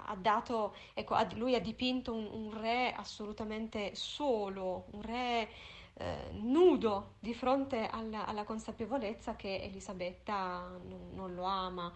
ha 0.06 0.16
dato, 0.16 0.74
ecco, 0.94 1.18
lui 1.34 1.54
ha 1.54 1.60
dipinto 1.60 2.14
un, 2.14 2.26
un 2.32 2.58
re 2.58 2.94
assolutamente 2.94 3.94
solo, 3.94 4.86
un 4.92 5.02
re 5.02 5.48
eh, 5.94 6.30
nudo 6.32 7.16
di 7.18 7.34
fronte 7.34 7.86
alla, 7.86 8.26
alla, 8.26 8.44
consapevolezza 8.44 9.36
che 9.36 9.60
Elisabetta 9.62 10.78
non, 10.82 11.10
non 11.12 11.34
lo 11.34 11.44
ama. 11.44 11.92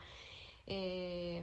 E 0.65 1.43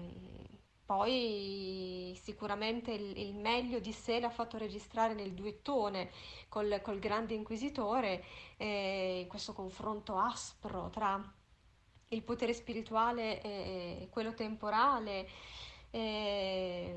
poi 0.85 2.19
sicuramente 2.21 2.91
il, 2.91 3.17
il, 3.17 3.33
meglio 3.33 3.79
di 3.79 3.93
sé 3.93 4.19
l'ha 4.19 4.29
fatto 4.29 4.57
registrare 4.57 5.13
nel 5.13 5.33
duettone 5.33 6.11
col, 6.49 6.81
col 6.83 6.99
grande 6.99 7.33
inquisitore, 7.33 8.23
eh, 8.57 9.25
questo 9.29 9.53
confronto 9.53 10.17
aspro 10.17 10.89
tra 10.89 11.33
il 12.09 12.23
potere 12.23 12.53
spirituale 12.53 13.41
e, 13.41 14.07
quello 14.11 14.33
temporale. 14.33 15.29
Eh, 15.91 16.93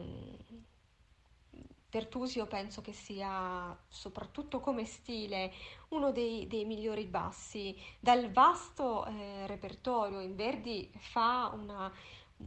Pertusio 1.94 2.46
penso 2.46 2.80
che 2.80 2.92
sia, 2.92 3.78
soprattutto 3.86 4.58
come 4.58 4.84
stile, 4.84 5.52
uno 5.90 6.10
dei, 6.10 6.48
dei 6.48 6.64
migliori 6.64 7.04
bassi. 7.04 7.80
Dal 8.00 8.32
vasto 8.32 9.06
eh, 9.06 9.46
repertorio 9.46 10.18
in 10.18 10.34
Verdi 10.34 10.90
fa 10.98 11.52
una, 11.54 11.92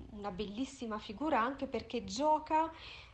una, 0.09 0.31
bellissima 0.31 0.99
figura 0.99 1.39
anche 1.39 1.65
perché 1.65 2.03
gioca 2.03 2.69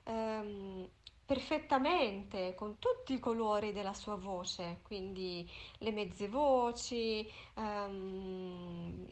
ehm, 0.05 0.89
perfettamente 1.23 2.55
con 2.55 2.79
tutti 2.79 3.13
i 3.13 3.19
colori 3.19 3.71
della 3.71 3.93
sua 3.93 4.15
voce, 4.15 4.79
quindi 4.81 5.47
le 5.77 5.91
mezze 5.91 6.27
voci, 6.29 7.31
ehm, 7.53 9.05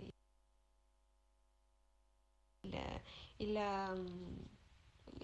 il, 2.61 3.01
il 3.37 3.55
um, 3.55 4.49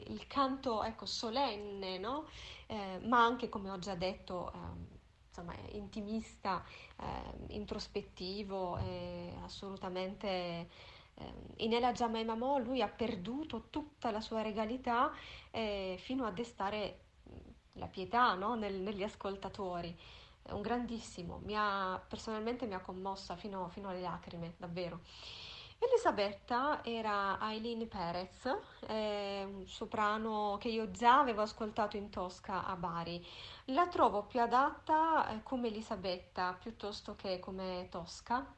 il 0.07 0.27
canto 0.27 0.83
ecco, 0.83 1.05
solenne, 1.05 1.97
no? 1.97 2.27
eh, 2.67 2.99
ma 3.03 3.23
anche 3.23 3.49
come 3.49 3.69
ho 3.69 3.79
già 3.79 3.95
detto, 3.95 4.51
eh, 4.53 4.57
insomma, 5.27 5.53
intimista, 5.71 6.63
eh, 6.99 7.53
introspettivo, 7.53 8.77
assolutamente. 9.43 10.69
Eh, 11.19 11.33
in 11.57 11.73
Ella 11.73 11.91
Giamma 11.93 12.19
e 12.19 12.23
Mamò 12.23 12.59
lui 12.59 12.81
ha 12.81 12.87
perduto 12.87 13.69
tutta 13.69 14.11
la 14.11 14.21
sua 14.21 14.41
regalità 14.43 15.11
eh, 15.51 15.97
fino 15.99 16.25
a 16.25 16.31
destare 16.31 17.05
la 17.73 17.87
pietà 17.87 18.33
no? 18.35 18.55
Nel, 18.55 18.75
negli 18.75 19.03
ascoltatori. 19.03 19.95
Un 20.49 20.61
grandissimo, 20.61 21.41
mi 21.43 21.53
ha, 21.57 22.01
personalmente 22.07 22.65
mi 22.67 22.73
ha 22.73 22.79
commossa 22.79 23.35
fino, 23.35 23.67
fino 23.69 23.89
alle 23.89 23.99
lacrime, 24.01 24.53
davvero. 24.57 25.01
Elisabetta 25.79 26.83
era 26.83 27.37
Aileen 27.39 27.87
Perez, 27.87 28.45
eh, 28.87 29.43
un 29.45 29.67
soprano 29.67 30.57
che 30.59 30.69
io 30.69 30.89
già 30.91 31.19
avevo 31.19 31.41
ascoltato 31.43 31.97
in 31.97 32.09
Tosca 32.09 32.65
a 32.65 32.75
Bari. 32.75 33.23
La 33.65 33.87
trovo 33.87 34.23
più 34.25 34.41
adatta 34.41 35.29
eh, 35.29 35.43
come 35.43 35.67
Elisabetta 35.67 36.53
piuttosto 36.59 37.15
che 37.15 37.39
come 37.39 37.87
Tosca. 37.91 38.55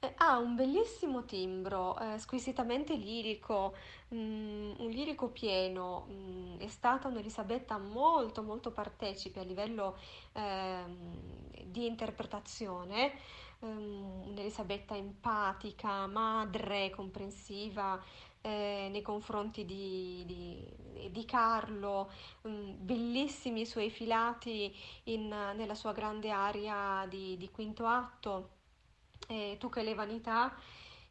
Eh, 0.00 0.14
ha 0.18 0.38
un 0.38 0.54
bellissimo 0.54 1.24
timbro, 1.24 1.98
eh, 1.98 2.18
squisitamente 2.18 2.94
lirico, 2.94 3.74
mm, 4.14 4.74
un 4.78 4.88
lirico 4.90 5.28
pieno. 5.28 6.06
Mm, 6.10 6.58
è 6.60 6.68
stata 6.68 7.08
un'Elisabetta 7.08 7.78
molto 7.78 8.42
molto 8.42 8.70
partecipe 8.70 9.40
a 9.40 9.42
livello 9.42 9.98
ehm, 10.32 11.40
di 11.64 11.86
interpretazione 11.86 13.12
um, 13.60 14.24
un'Elisabetta 14.28 14.96
empatica, 14.96 16.06
madre, 16.06 16.90
comprensiva 16.90 18.02
eh, 18.40 18.88
nei 18.90 19.02
confronti 19.02 19.64
di, 19.64 20.24
di, 20.26 21.10
di 21.10 21.24
Carlo, 21.24 22.10
um, 22.42 22.76
bellissimi 22.78 23.62
i 23.62 23.66
suoi 23.66 23.90
filati 23.90 24.74
in, 25.04 25.28
nella 25.28 25.74
sua 25.74 25.92
grande 25.92 26.30
aria 26.30 27.06
di, 27.08 27.36
di 27.36 27.50
quinto 27.50 27.86
atto, 27.86 28.50
eh, 29.28 29.56
Tu 29.58 29.68
che 29.68 29.82
le 29.82 29.94
vanità. 29.94 30.54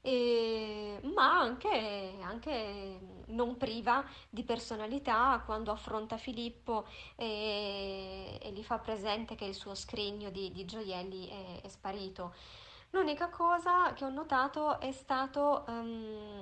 E, 0.02 1.00
ma 1.14 1.40
anche, 1.40 2.18
anche, 2.22 3.00
non 3.28 3.58
priva 3.58 4.06
di 4.30 4.44
personalità 4.44 5.42
quando 5.46 5.72
affronta 5.72 6.18
Filippo 6.18 6.86
e, 7.16 8.40
e 8.42 8.52
gli 8.52 8.64
fa 8.64 8.78
presente 8.78 9.36
che 9.36 9.46
il 9.46 9.56
suo 9.56 9.76
scrigno 9.76 10.30
di, 10.30 10.52
di 10.52 10.66
gioielli 10.66 11.28
è, 11.28 11.62
è, 11.62 11.68
sparito. 11.68 12.34
L'unica 12.92 13.30
cosa 13.30 13.92
che 13.94 14.06
ho 14.06 14.10
notato 14.10 14.80
è 14.80 14.94
stato 14.94 15.66
um, 15.68 16.40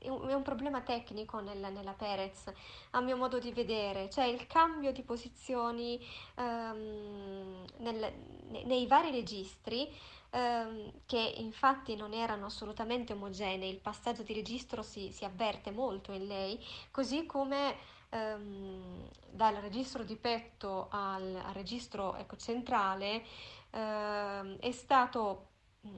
è 0.00 0.08
un, 0.08 0.42
problema 0.42 0.80
tecnico 0.80 1.40
nella, 1.40 1.68
nella 1.68 1.92
Perez, 1.92 2.50
a 2.90 3.00
mio 3.00 3.16
modo 3.16 3.38
di 3.38 3.52
vedere, 3.52 4.08
cioè 4.08 4.24
il 4.24 4.46
cambio 4.46 4.92
di 4.92 5.02
posizioni 5.02 6.00
ehm, 6.36 7.64
nel- 7.78 8.14
ne- 8.48 8.64
nei 8.64 8.86
vari 8.86 9.10
registri, 9.10 9.92
ehm, 10.30 10.92
che 11.06 11.34
infatti 11.38 11.96
non 11.96 12.12
erano 12.12 12.46
assolutamente 12.46 13.12
omogenei, 13.12 13.70
il 13.70 13.80
passaggio 13.80 14.22
di 14.22 14.32
registro 14.34 14.82
si, 14.82 15.10
si 15.12 15.24
avverte 15.24 15.70
molto 15.70 16.12
in 16.12 16.26
lei, 16.26 16.62
così 16.90 17.26
come 17.26 17.76
ehm, 18.10 19.08
dal 19.30 19.54
registro 19.56 20.04
di 20.04 20.16
petto 20.16 20.88
al, 20.90 21.36
al 21.44 21.54
registro 21.54 22.16
ecco, 22.16 22.36
centrale 22.36 23.24
ehm, 23.70 24.56
è 24.58 24.70
stato 24.72 25.48
mh, 25.82 25.88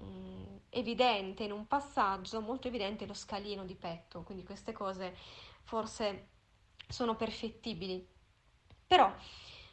evidente 0.71 1.45
in 1.45 1.53
un 1.53 1.67
passaggio, 1.67 2.41
molto 2.41 2.69
evidente 2.69 3.07
lo 3.07 3.15
scalino 3.15 3.65
di 3.65 3.75
petto, 3.75 4.23
quindi 4.23 4.45
queste 4.45 4.73
cose 4.73 5.15
forse 5.63 6.29
sono 6.89 7.15
perfettibili. 7.17 8.07
Però, 8.87 9.13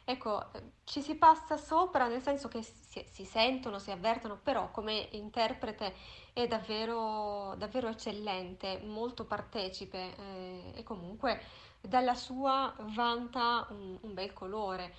ecco, 0.04 0.50
ci 0.84 1.02
si 1.02 1.14
passa 1.16 1.56
sopra 1.56 2.08
nel 2.08 2.22
senso 2.22 2.48
che 2.48 2.62
si, 2.90 3.04
si 3.08 3.24
sentono, 3.24 3.78
si 3.78 3.92
avvertono, 3.92 4.36
però 4.36 4.72
come 4.72 5.08
interprete 5.12 5.94
è 6.32 6.48
davvero, 6.48 7.54
davvero 7.56 7.88
eccellente, 7.88 8.80
molto 8.84 9.24
partecipe 9.24 10.16
eh, 10.16 10.72
e 10.74 10.82
comunque 10.82 11.40
dalla 11.80 12.16
sua 12.16 12.74
vanta 12.78 13.68
un, 13.70 13.96
un 14.00 14.12
bel 14.12 14.32
colore. 14.32 14.92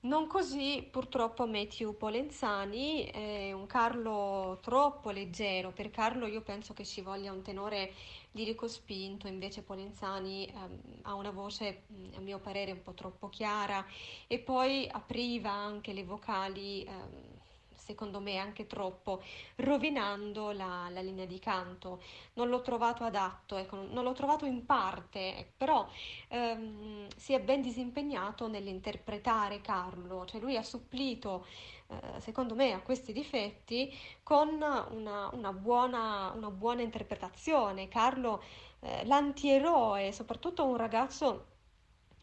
Non 0.00 0.28
così 0.28 0.86
purtroppo 0.88 1.44
Matthew 1.48 1.96
Polenzani, 1.96 3.02
è 3.06 3.50
un 3.50 3.66
Carlo 3.66 4.58
troppo 4.62 5.10
leggero, 5.10 5.72
per 5.72 5.90
Carlo 5.90 6.26
io 6.28 6.40
penso 6.42 6.72
che 6.72 6.84
ci 6.84 7.00
voglia 7.00 7.32
un 7.32 7.42
tenore 7.42 7.92
lirico 8.30 8.68
spinto, 8.68 9.26
invece 9.26 9.62
Polenzani 9.64 10.46
ehm, 10.46 11.00
ha 11.02 11.14
una 11.14 11.32
voce 11.32 11.86
a 12.14 12.20
mio 12.20 12.38
parere 12.38 12.70
un 12.70 12.82
po' 12.82 12.94
troppo 12.94 13.28
chiara. 13.28 13.84
E 14.28 14.38
poi 14.38 14.88
apriva 14.88 15.50
anche 15.50 15.92
le 15.92 16.04
vocali, 16.04 16.84
ehm, 16.84 17.37
secondo 17.78 18.20
me 18.20 18.36
anche 18.36 18.66
troppo, 18.66 19.22
rovinando 19.56 20.50
la, 20.52 20.88
la 20.90 21.00
linea 21.00 21.24
di 21.26 21.38
canto. 21.38 22.02
Non 22.34 22.48
l'ho 22.48 22.60
trovato 22.60 23.04
adatto, 23.04 23.56
ecco, 23.56 23.76
non 23.76 24.04
l'ho 24.04 24.12
trovato 24.12 24.44
in 24.44 24.64
parte, 24.66 25.52
però 25.56 25.88
ehm, 26.28 27.06
si 27.16 27.32
è 27.32 27.40
ben 27.40 27.62
disimpegnato 27.62 28.48
nell'interpretare 28.48 29.60
Carlo, 29.60 30.24
cioè 30.26 30.40
lui 30.40 30.56
ha 30.56 30.62
supplito, 30.62 31.46
eh, 31.88 32.20
secondo 32.20 32.54
me, 32.54 32.72
a 32.72 32.80
questi 32.80 33.12
difetti 33.12 33.92
con 34.22 34.48
una, 34.90 35.30
una 35.32 35.52
buona, 35.52 36.32
una 36.34 36.50
buona 36.50 36.82
interpretazione. 36.82 37.88
Carlo, 37.88 38.42
eh, 38.80 39.04
l'antieroe, 39.06 40.12
soprattutto 40.12 40.64
un 40.66 40.76
ragazzo 40.76 41.56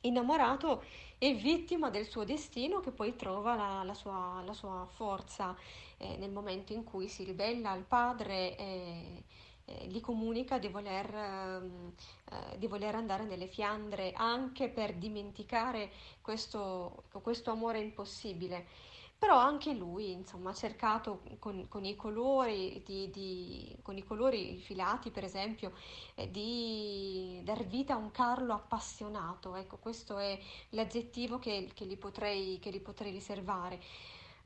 innamorato 0.06 0.84
e 1.18 1.34
vittima 1.34 1.90
del 1.90 2.08
suo 2.08 2.24
destino 2.24 2.80
che 2.80 2.92
poi 2.92 3.16
trova 3.16 3.56
la, 3.56 3.84
la 3.84 3.94
sua, 3.94 4.42
la 4.46 4.54
sua 4.54 4.88
forza 4.96 5.56
eh, 5.98 6.18
nel 6.18 6.32
momento 6.32 6.74
in 6.74 6.84
cui 6.84 7.08
si 7.08 7.24
ribella 7.24 7.72
al 7.72 7.84
padre 7.84 8.58
e 8.58 9.24
eh, 9.66 9.88
gli 9.88 10.00
comunica 10.00 10.60
di 10.60 10.68
voler, 10.68 11.14
ehm, 11.14 11.94
eh, 12.32 12.58
di 12.58 12.68
voler 12.68 12.96
andare 12.96 13.24
nelle 13.24 13.48
Fiandre 13.48 14.14
anche 14.14 14.70
per 14.70 14.94
dimenticare 14.94 15.92
questo, 16.22 17.04
questo 17.22 17.52
amore 17.52 17.80
impossibile. 17.80 18.68
Però 19.18 19.38
anche 19.38 19.74
lui, 19.74 20.12
insomma, 20.12 20.52
ha 20.52 20.54
cercato 20.54 21.22
con, 21.40 21.68
con 21.68 21.84
i 21.86 21.96
colori, 21.96 22.82
di, 22.86 23.10
di- 23.10 23.76
con 23.82 23.98
i 23.98 24.04
colori 24.04 24.60
filati, 24.60 25.10
per 25.10 25.24
esempio, 25.24 25.74
eh, 26.16 26.30
di 26.30 27.42
dar 27.44 27.66
vita 27.66 27.94
a 27.96 27.98
un 27.98 28.12
Carlo 28.12 28.54
appassionato. 28.54 29.56
Ecco, 29.56 29.78
questo 29.78 30.18
è 30.20 30.38
l'aggettivo 30.70 31.40
che, 31.40 31.70
che 31.74 31.86
gli 31.86 31.98
potrei, 31.98 32.60
che 32.60 32.70
gli 32.72 32.82
potrei 32.82 33.12
riservare. 33.12 33.82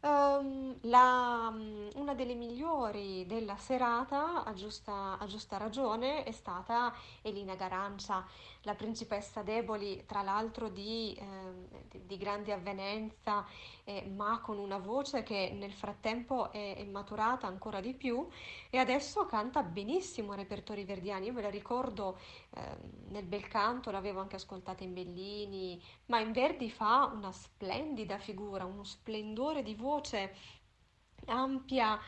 Ehm, 0.01 0.77
la- 0.83 1.53
una 1.95 2.13
delle 2.13 2.33
migliori 2.35 3.25
della 3.25 3.57
serata, 3.57 4.43
a 4.45 4.53
giusta, 4.53 5.17
a 5.19 5.25
giusta 5.25 5.57
ragione, 5.57 6.23
è 6.23 6.31
stata 6.31 6.93
Elina 7.21 7.55
Garancia, 7.55 8.25
la 8.63 8.75
principessa 8.75 9.41
Deboli, 9.41 10.03
tra 10.05 10.21
l'altro 10.21 10.69
di, 10.69 11.15
ehm, 11.19 11.67
di- 12.05 12.17
grande 12.17 12.51
avvenenza, 12.51 13.45
eh, 13.85 14.05
ma 14.13 14.41
con 14.41 14.57
una 14.57 14.77
voce 14.77 15.23
che 15.23 15.51
nel 15.53 15.71
frattempo 15.73 16.51
è, 16.51 16.75
è 16.75 16.83
maturata 16.85 17.47
ancora 17.47 17.79
di 17.79 17.93
più 17.93 18.27
e 18.69 18.77
adesso 18.77 19.25
canta 19.25 19.63
benissimo 19.63 20.33
repertori 20.33 20.83
verdiani. 20.83 21.27
Io 21.27 21.33
me 21.33 21.41
la 21.41 21.49
ricordo 21.49 22.19
ehm, 22.55 23.07
nel 23.09 23.25
bel 23.25 23.47
canto, 23.47 23.91
l'avevo 23.91 24.19
anche 24.19 24.35
ascoltata 24.35 24.83
in 24.83 24.93
Bellini, 24.93 25.81
ma 26.07 26.19
in 26.19 26.31
Verdi 26.31 26.69
fa 26.69 27.11
una 27.13 27.31
splendida 27.31 28.17
figura, 28.17 28.65
uno 28.65 28.83
splendore 28.83 29.63
di 29.63 29.75
voce 29.75 30.33
ampia, 31.25 31.99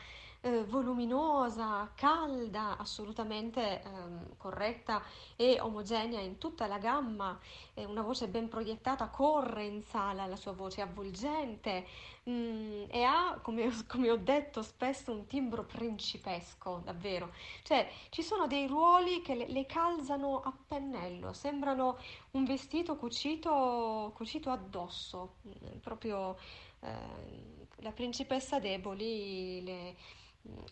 eh, 0.44 0.64
voluminosa, 0.64 1.90
calda, 1.94 2.76
assolutamente 2.76 3.82
ehm, 3.82 4.36
corretta 4.36 5.02
e 5.36 5.60
omogenea 5.60 6.20
in 6.20 6.38
tutta 6.38 6.66
la 6.66 6.78
gamma, 6.78 7.38
eh, 7.74 7.84
una 7.84 8.02
voce 8.02 8.28
ben 8.28 8.48
proiettata, 8.48 9.08
corre 9.08 9.64
in 9.64 9.82
sala 9.82 10.26
la 10.26 10.36
sua 10.36 10.52
voce, 10.52 10.80
avvolgente 10.80 11.86
mm, 12.28 12.84
e 12.90 13.02
ha, 13.04 13.38
come, 13.42 13.70
come 13.86 14.10
ho 14.10 14.16
detto 14.16 14.62
spesso, 14.62 15.12
un 15.12 15.26
timbro 15.26 15.64
principesco, 15.64 16.80
davvero. 16.84 17.32
Cioè, 17.62 17.88
ci 18.10 18.22
sono 18.22 18.46
dei 18.46 18.66
ruoli 18.66 19.22
che 19.22 19.34
le, 19.34 19.46
le 19.48 19.66
calzano 19.66 20.40
a 20.42 20.52
pennello, 20.66 21.32
sembrano 21.32 21.98
un 22.32 22.44
vestito 22.44 22.96
cucito, 22.96 24.12
cucito 24.14 24.50
addosso, 24.50 25.36
mm, 25.46 25.78
proprio 25.80 26.36
eh, 26.80 27.60
la 27.76 27.92
principessa 27.92 28.58
Deboli 28.58 29.62
le- 29.62 29.96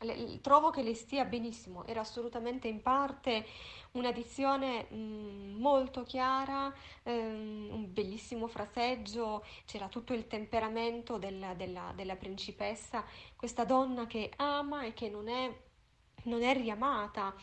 le- 0.01 0.41
trovo 0.41 0.71
che 0.71 0.83
le 0.83 0.95
stia 0.95 1.25
benissimo, 1.25 1.87
era 1.87 2.01
assolutamente 2.01 2.69
in 2.69 2.83
parte 2.83 3.47
una 3.93 4.13
dizione 4.13 4.87
mm, 4.93 5.61
molto 5.61 6.03
chiara, 6.03 6.73
ehm, 7.03 7.69
un 7.71 7.93
bellissimo 7.93 8.47
fraseggio, 8.47 9.45
c'era 9.65 9.89
tutto 9.89 10.13
il 10.15 10.27
temperamento 10.27 11.19
della, 11.19 11.55
della- 11.55 11.93
della 11.95 12.17
principessa, 12.17 13.05
questa 13.37 13.65
donna 13.65 14.07
che 14.07 14.33
ama 14.37 14.85
e 14.85 14.93
che 14.95 15.09
non 15.09 15.29
è, 15.29 15.53
non 16.25 16.43
è 16.43 16.55
riamata. 16.55 17.35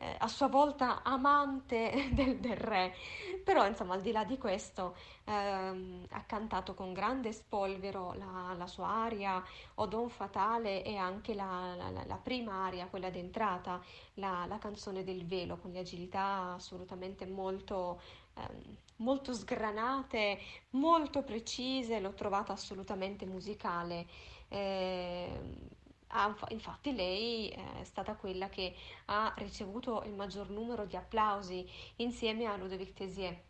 Eh, 0.00 0.16
a 0.18 0.28
sua 0.28 0.48
volta 0.48 1.02
amante 1.04 2.10
del, 2.12 2.38
del 2.40 2.56
re, 2.56 2.94
però 3.44 3.66
insomma 3.66 3.94
al 3.94 4.00
di 4.00 4.12
là 4.12 4.24
di 4.24 4.38
questo 4.38 4.96
ehm, 5.24 6.06
ha 6.10 6.22
cantato 6.24 6.74
con 6.74 6.92
grande 6.92 7.32
spolvero 7.32 8.14
la, 8.14 8.54
la 8.56 8.66
sua 8.66 8.88
aria 8.88 9.42
o 9.76 9.86
Don 9.86 10.08
Fatale 10.08 10.82
e 10.84 10.96
anche 10.96 11.34
la, 11.34 11.74
la- 11.76 11.90
la- 11.90 12.16
prima 12.16 12.64
aria, 12.66 12.86
quella 12.86 13.10
d'entrata, 13.10 13.80
la, 14.14 14.46
canzone 14.58 15.04
del 15.04 15.24
velo, 15.26 15.56
con 15.58 15.70
le 15.72 15.80
agilità 15.80 16.52
assolutamente 16.54 17.26
molto, 17.26 18.00
ehm, 18.34 18.76
molto 18.96 19.32
sgranate, 19.32 20.38
molto 20.70 21.22
precise, 21.22 22.00
l'ho 22.00 22.14
trovata 22.14 22.52
assolutamente 22.52 23.26
musicale. 23.26 24.06
Ehm, 24.48 25.68
inf- 26.12 26.50
infatti 26.50 26.94
lei 26.94 27.48
eh, 27.50 27.80
è 27.80 27.84
stata 27.84 28.14
quella 28.14 28.48
che 28.48 28.74
ha 29.06 29.32
ricevuto 29.36 30.02
il 30.04 30.14
maggior 30.14 30.50
numero 30.50 30.84
di 30.86 30.96
applausi 30.96 31.68
insieme 31.96 32.46
a 32.46 32.56
Ludovic 32.56 32.92
Tézier. 32.94 33.48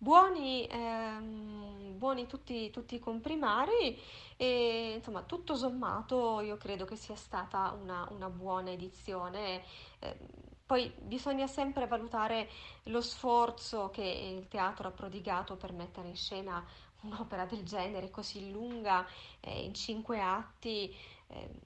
Buoni, 0.00 0.64
ehm, 0.70 1.98
buoni 1.98 2.26
tutti, 2.28 2.70
tutti 2.70 2.94
i 2.94 2.98
comprimari 3.00 4.00
e 4.36 4.92
insomma 4.96 5.22
tutto 5.22 5.56
sommato 5.56 6.40
io 6.40 6.56
credo 6.56 6.84
che 6.84 6.94
sia 6.94 7.16
stata 7.16 7.72
una, 7.72 8.06
una 8.10 8.30
buona 8.30 8.70
edizione. 8.70 9.64
Eh, 9.98 10.16
poi 10.64 10.92
bisogna 11.00 11.46
sempre 11.46 11.86
valutare 11.86 12.48
lo 12.84 13.00
sforzo 13.00 13.90
che 13.90 14.02
il 14.02 14.48
teatro 14.48 14.88
ha 14.88 14.90
prodigato 14.92 15.56
per 15.56 15.72
mettere 15.72 16.08
in 16.08 16.16
scena 16.16 16.64
un'opera 17.02 17.46
del 17.46 17.64
genere 17.64 18.10
così 18.10 18.50
lunga, 18.50 19.06
eh, 19.40 19.64
in 19.64 19.74
cinque 19.74 20.20
atti. 20.20 20.94
Ehm, 21.28 21.58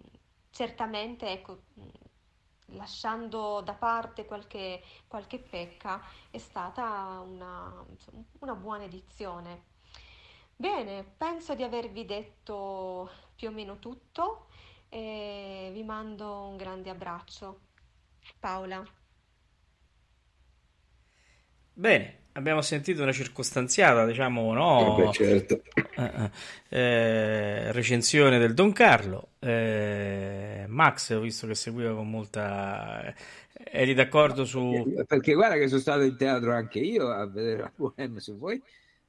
certamente, 0.51 1.31
ecco, 1.31 1.62
lasciando 2.66 3.61
da 3.62 3.75
parte 3.75 4.25
qualche, 4.25 4.83
qualche 5.07 5.38
pecca, 5.38 6.01
è 6.31 6.38
stata 6.38 7.20
una, 7.20 7.85
una 8.40 8.55
buona 8.55 8.85
edizione. 8.85 9.70
Bene, 10.57 11.05
penso 11.05 11.55
di 11.55 11.62
avervi 11.62 12.05
detto 12.05 13.11
più 13.35 13.48
o 13.48 13.51
meno 13.53 13.79
tutto 13.79 14.48
e 14.88 15.70
vi 15.72 15.83
mando 15.83 16.42
un 16.46 16.57
grande 16.57 16.90
abbraccio. 16.90 17.61
Paola. 18.38 18.85
Bene, 21.75 22.21
abbiamo 22.33 22.62
sentito 22.62 23.03
una 23.03 23.12
circostanziata, 23.12 24.07
diciamo, 24.07 24.53
no? 24.53 24.99
Eh, 24.99 25.05
beh, 25.05 25.12
certo. 25.12 25.62
Eh, 25.75 25.83
eh, 26.03 26.31
eh, 26.68 27.73
recensione 27.73 28.38
del 28.38 28.55
Don 28.55 28.73
Carlo. 28.73 29.31
Eh, 29.38 30.64
Max, 30.68 31.11
ho 31.11 31.21
visto 31.21 31.47
che 31.47 31.55
seguiva 31.55 31.95
con 31.95 32.09
molta... 32.09 33.14
Eri 33.64 33.95
d'accordo 33.95 34.45
su... 34.45 35.03
Perché 35.07 35.35
guarda 35.35 35.57
che 35.57 35.68
sono 35.68 35.81
stato 35.81 36.03
in 36.03 36.16
teatro 36.16 36.53
anche 36.53 36.81
io 36.81 37.09
a 37.09 37.27
vedere 37.27 37.61
la 37.62 37.73
Bohème, 37.75 38.18
se 38.18 38.33
vuoi 38.33 38.61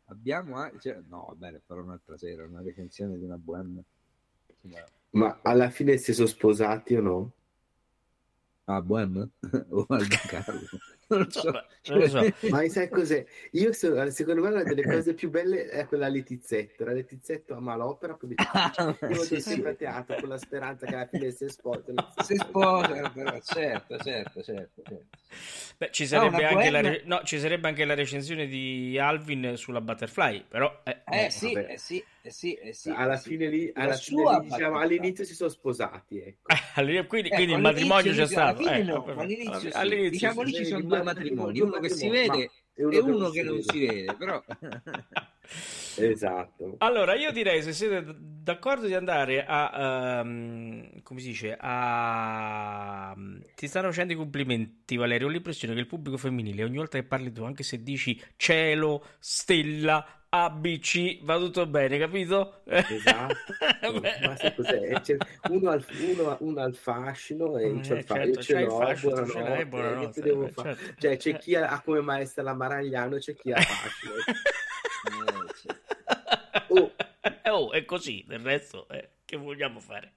abbiamo 0.05 0.55
anche... 0.55 0.79
Cioè, 0.79 0.99
no, 1.07 1.25
va 1.29 1.35
bene, 1.35 1.61
farò 1.65 1.81
un'altra 1.81 2.17
sera, 2.17 2.45
una 2.45 2.61
recensione 2.61 3.17
di 3.17 3.23
una 3.23 3.37
Bohème. 3.37 3.83
Ma 5.11 5.39
alla 5.41 5.69
fine 5.69 5.97
si 5.97 6.13
sono 6.13 6.27
sposati 6.27 6.95
o 6.95 7.01
no? 7.01 7.31
Ah, 8.65 8.81
Bohème? 8.81 9.27
o 9.69 9.85
al 9.89 10.07
Don 10.07 10.19
Carlo? 10.27 10.67
Non 11.13 11.19
lo 11.25 11.29
so. 11.29 11.51
Non 11.85 11.99
lo 11.99 12.07
so. 12.07 12.25
Ma 12.49 12.67
sai 12.69 12.89
cos'è? 12.89 13.25
Io 13.51 13.73
so- 13.73 14.09
secondo 14.11 14.41
me 14.41 14.49
una 14.49 14.63
delle 14.63 14.85
cose 14.85 15.13
più 15.13 15.29
belle 15.29 15.67
è 15.69 15.85
quella 15.85 16.07
Letizzetto. 16.07 16.83
La 16.85 16.93
Letizzetto 16.93 17.55
ama 17.55 17.75
l'opera, 17.75 18.15
poi 18.15 18.29
dice, 18.29 18.45
Ah, 18.53 18.95
io 19.07 19.23
sì, 19.23 19.39
sempre 19.41 19.71
a 19.71 19.75
teatro 19.75 20.17
con 20.17 20.29
la 20.29 20.37
speranza 20.37 20.87
che 20.87 20.95
alla 20.95 21.07
fine 21.07 21.31
si 21.31 21.49
sposano. 21.49 22.05
Si 22.19 22.35
sposano, 22.37 23.11
però, 23.11 23.39
certo, 23.41 23.99
certo, 23.99 24.41
certo, 24.43 24.81
certo. 24.83 25.11
Beh, 25.77 25.89
ci 25.91 26.03
No, 26.09 26.09
sarebbe, 26.09 26.45
anche 26.45 26.69
la, 26.69 26.81
no, 27.05 27.23
ci 27.23 27.39
sarebbe 27.39 27.67
anche 27.67 27.85
la 27.85 27.95
recensione 27.95 28.45
di 28.47 28.97
Alvin 28.99 29.53
sulla 29.57 29.81
Butterfly, 29.81 30.45
però... 30.47 30.81
eh, 30.83 31.01
Eh 31.05 31.29
sì, 31.29 31.51
eh 31.53 31.77
sì, 31.77 32.03
eh 32.25 32.31
sì, 32.31 32.53
eh 32.53 32.73
sì. 32.73 32.89
alla 32.89 33.13
eh 33.15 33.17
sì. 33.17 33.29
fine 33.29 33.49
lì, 33.49 33.71
La 33.73 33.83
alla 33.83 33.93
sua 33.95 34.33
fine 34.33 34.39
lì, 34.39 34.49
diciamo, 34.49 34.77
all'inizio 34.79 35.25
si 35.25 35.35
sono 35.35 35.49
sposati, 35.49 36.19
ecco. 36.19 36.53
Quindi, 36.73 36.97
Ecco, 36.97 37.35
quindi 37.35 37.53
il 37.53 37.61
matrimonio 37.61 38.11
c'è 38.13 38.17
alla 38.17 38.27
stato. 38.27 38.63
fine 38.63 38.79
eh, 38.79 38.83
no, 38.83 39.03
all'inizio 39.05 39.59
sì. 39.59 39.69
All'inizio 39.73 40.09
diciamo 40.09 40.41
lì 40.41 40.53
ci 40.53 40.65
sono 40.65 40.81
due 40.81 41.03
matrimoni, 41.03 41.59
uno 41.59 41.79
che 41.79 41.89
si 41.89 42.09
vede 42.09 42.29
ma- 42.29 42.51
e 42.75 42.99
uno 42.99 43.29
che 43.29 43.43
non 43.43 43.61
si 43.61 43.85
vede, 43.85 44.15
però 44.15 44.43
Esatto. 45.95 46.75
Allora, 46.79 47.15
io 47.15 47.31
direi 47.31 47.61
se 47.61 47.71
siete 47.73 48.03
d'accordo 48.17 48.87
di 48.87 48.93
andare 48.93 49.45
a 49.45 50.19
ehm, 50.21 51.01
come 51.03 51.19
si 51.19 51.27
dice 51.27 51.55
a 51.59 53.15
ti 53.55 53.67
stanno 53.67 53.87
facendo 53.87 54.13
i 54.13 54.15
complimenti, 54.15 54.95
Valerio. 54.97 55.27
Ho 55.27 55.29
l'impressione 55.29 55.73
che 55.73 55.79
il 55.79 55.87
pubblico 55.87 56.17
femminile 56.17 56.63
ogni 56.63 56.77
volta 56.77 56.97
che 56.99 57.05
parli 57.05 57.31
tu, 57.31 57.43
anche 57.43 57.63
se 57.63 57.83
dici 57.83 58.19
cielo, 58.35 59.05
stella, 59.19 60.22
ABC, 60.35 61.19
va 61.23 61.37
tutto 61.37 61.65
bene, 61.67 61.97
capito? 61.99 62.63
Esatto, 62.85 63.55
ma 64.21 64.35
sai 64.35 64.53
cos'è? 64.53 64.99
C'è- 64.99 65.17
uno, 65.45 65.69
al, 65.69 65.85
uno, 65.91 66.37
uno 66.41 66.61
al 66.61 66.75
fascino 66.75 67.57
e 67.57 67.79
Eh, 67.79 67.81
c'ho 67.81 67.93
il 67.93 68.03
fa- 68.03 68.15
certo, 68.15 68.41
ce 68.41 68.53
il 68.61 68.71
fascino, 68.71 69.13
tu 69.13 69.25
ce 69.25 69.41
buonanotte, 69.41 69.41
l'hai, 69.41 69.65
che 69.65 69.69
buonanotte, 69.69 70.21
devo 70.21 70.47
eh, 70.47 70.51
fare? 70.51 70.75
certo. 70.75 70.93
Cioè, 70.97 71.17
c'è 71.17 71.37
chi 71.37 71.55
ha, 71.55 71.81
come 71.81 72.01
maestra 72.01 72.43
la 72.43 72.53
Maragliano 72.53 73.15
e 73.15 73.19
c'è 73.19 73.35
chi 73.35 73.51
ha 73.51 73.61
fascino. 73.61 74.13
eh, 75.03 75.49
sì. 75.53 75.69
Oh, 76.67 76.95
Oh, 77.45 77.71
è 77.71 77.85
così, 77.85 78.23
del 78.27 78.39
resto, 78.39 78.87
eh, 78.89 79.09
che 79.25 79.37
vogliamo 79.37 79.79
fare? 79.79 80.13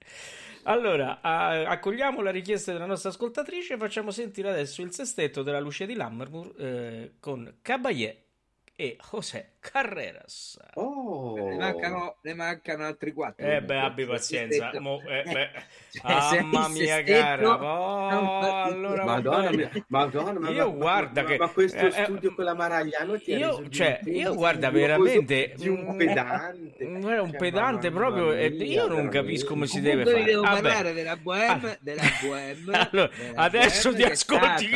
Allora, 0.63 1.21
a- 1.21 1.67
accogliamo 1.69 2.21
la 2.21 2.31
richiesta 2.31 2.71
della 2.73 2.85
nostra 2.85 3.09
ascoltatrice 3.09 3.75
e 3.75 3.77
facciamo 3.77 4.11
sentire 4.11 4.49
adesso 4.49 4.81
il 4.81 4.91
sestetto 4.93 5.43
della 5.43 5.59
Luce 5.59 5.85
di 5.85 5.93
Lammermoor 5.95 6.53
eh, 6.57 7.13
con 7.19 7.59
Caballé 7.61 8.26
e 8.79 8.95
José 9.11 9.53
Carreras. 9.59 10.59
oh. 10.75 11.35
ne, 11.35 11.57
mancano, 11.57 12.17
ne 12.21 12.33
mancano 12.35 12.85
altri 12.85 13.11
quattro. 13.11 13.43
Eh 13.45 13.59
beh, 13.61 13.79
abbi 13.79 14.05
pazienza. 14.05 14.71
Mo- 14.79 15.01
eh, 15.01 15.23
beh. 15.25 15.49
Cioè, 15.97 16.41
Mamma 16.41 16.67
mia 16.67 17.01
cara, 17.03 17.49
oh, 17.59 18.61
allora 18.61 19.03
Madonna, 19.03 19.49
mia, 19.51 19.71
Madonna, 19.87 20.39
ma, 20.39 20.49
Io 20.51 20.67
ma- 20.69 20.75
guarda 20.75 21.23
ma- 21.23 21.27
che- 21.27 21.37
ma 21.37 21.47
questo 21.49 21.77
eh, 21.79 21.87
eh, 21.87 22.03
studio 22.03 22.35
con 22.35 22.43
la 22.45 22.53
Maragliano 22.53 23.19
ti 23.19 23.31
io- 23.33 23.67
cioè, 23.69 23.99
io 24.05 24.35
guarda, 24.35 24.69
veramente, 24.69 25.53
di 25.57 25.67
un 25.69 25.93
mm, 25.93 25.97
pedante. 25.97 26.85
Guarda, 26.85 27.21
un 27.23 27.29
Cioè, 27.31 27.39
pedante 27.39 27.89
mamma 27.89 28.05
proprio. 28.11 28.31
e 28.33 28.49
mia, 28.51 28.65
io 28.65 28.87
non 28.87 29.09
capisco 29.09 29.47
come 29.47 29.65
si 29.65 29.81
deve 29.81 30.05
fare. 30.05 30.23
devo 30.23 30.41
Vabbè. 30.43 30.61
parlare 30.61 30.93
della 30.93 31.17
Bohème, 31.17 31.71
Ah. 31.71 31.77
della 31.81 32.01
Bohème, 32.21 32.71
Allora, 32.91 33.09
della 33.17 33.41
adesso 33.41 33.89
Bohème 33.91 34.05
ti 34.05 34.11
ascolti 34.11 34.69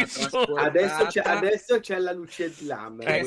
Adesso 0.57 1.05
c'è, 1.05 1.21
adesso 1.23 1.79
c'è 1.79 1.97
la 1.99 2.11
luce 2.13 2.51
di 2.57 2.65
Lammer. 2.65 3.07
Eh, 3.07 3.19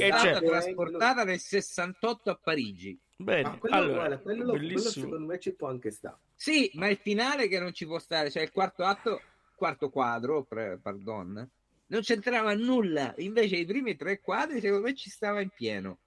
eh, 0.70 0.74
trasportata 0.74 1.24
nel 1.24 1.38
68 1.38 2.30
a 2.30 2.38
Parigi. 2.42 2.98
Bene, 3.16 3.42
Ma 3.42 3.58
quello, 3.58 3.76
allora, 3.76 3.94
guarda, 3.94 4.18
quello, 4.18 4.50
quello 4.50 4.78
secondo 4.78 5.26
me 5.26 5.38
ci 5.38 5.52
può 5.52 5.68
anche 5.68 5.90
stare. 5.90 6.16
Sì, 6.34 6.70
ma 6.74 6.88
il 6.88 6.98
finale 6.98 7.48
che 7.48 7.58
non 7.60 7.72
ci 7.72 7.86
può 7.86 7.98
stare, 7.98 8.30
cioè 8.30 8.42
il 8.42 8.50
quarto 8.50 8.84
atto, 8.84 9.20
quarto 9.54 9.88
quadro, 9.90 10.42
pre- 10.42 10.78
pardon, 10.82 11.48
non 11.86 12.00
c'entrava 12.00 12.54
nulla. 12.54 13.14
Invece 13.18 13.56
i 13.56 13.64
primi 13.64 13.96
tre 13.96 14.20
quadri 14.20 14.60
secondo 14.60 14.86
me 14.86 14.94
ci 14.94 15.10
stava 15.10 15.40
in 15.40 15.50
pieno. 15.54 15.98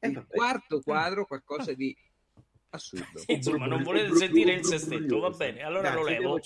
Eh, 0.00 0.08
Il 0.08 0.14
vabbè. 0.14 0.34
quarto 0.34 0.80
quadro 0.80 1.24
qualcosa 1.24 1.72
di 1.72 1.96
assurdo. 2.70 3.22
Insomma, 3.26 3.66
non 3.66 3.82
volete 3.82 4.14
sentire 4.14 4.52
il 4.52 4.64
sestetto, 4.64 5.20
va 5.20 5.30
bene, 5.30 5.62
allora 5.62 5.92
lo 5.94 6.02
levo. 6.04 6.40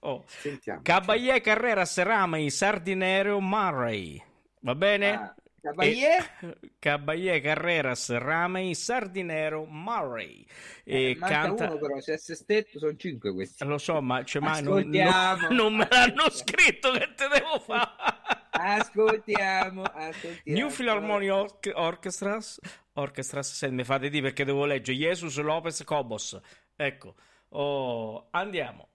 Oh. 0.00 0.24
Sentiamo. 0.26 0.80
Caballé 0.82 1.40
Carreras 1.40 2.00
Ramey 2.02 2.50
Sardinero 2.50 3.40
Murray. 3.40 4.22
Va 4.60 4.74
bene? 4.74 5.12
Ah, 5.12 5.34
Caballé 6.78 7.40
Carreras 7.40 8.10
Ramey 8.10 8.74
Sardinero 8.74 9.64
Murray. 9.64 10.44
E 10.84 11.10
eh, 11.10 11.16
manca 11.18 11.40
canta. 11.40 11.66
uno 11.70 11.78
però, 11.78 12.00
se 12.00 12.14
è 12.14 12.18
sestetto 12.18 12.78
sono 12.78 12.96
cinque 12.96 13.32
questi. 13.32 13.64
Lo 13.64 13.78
so, 13.78 14.00
ma, 14.00 14.24
cioè, 14.24 14.42
ma 14.42 14.60
non, 14.60 14.88
non- 14.88 15.46
non 15.50 15.74
me 15.74 15.88
l'hanno 15.90 16.30
scritto 16.30 16.90
che 16.92 17.12
te 17.14 17.28
devo 17.28 17.58
fare. 17.58 17.90
Ascoltiamo, 18.50 19.82
ascoltiamo. 19.92 20.58
New 20.58 20.68
Philharmonic 20.68 21.30
Orch- 21.30 21.72
Orchestras, 21.74 22.60
Orchestras, 22.94 23.52
se 23.52 23.70
mi 23.70 23.84
fate 23.84 24.08
di 24.08 24.20
perché 24.20 24.44
devo 24.44 24.64
leggere 24.64 24.96
Jesus 24.96 25.38
Lopez 25.40 25.82
Cobos. 25.84 26.38
Ecco, 26.74 27.14
oh, 27.50 28.28
andiamo. 28.30 28.88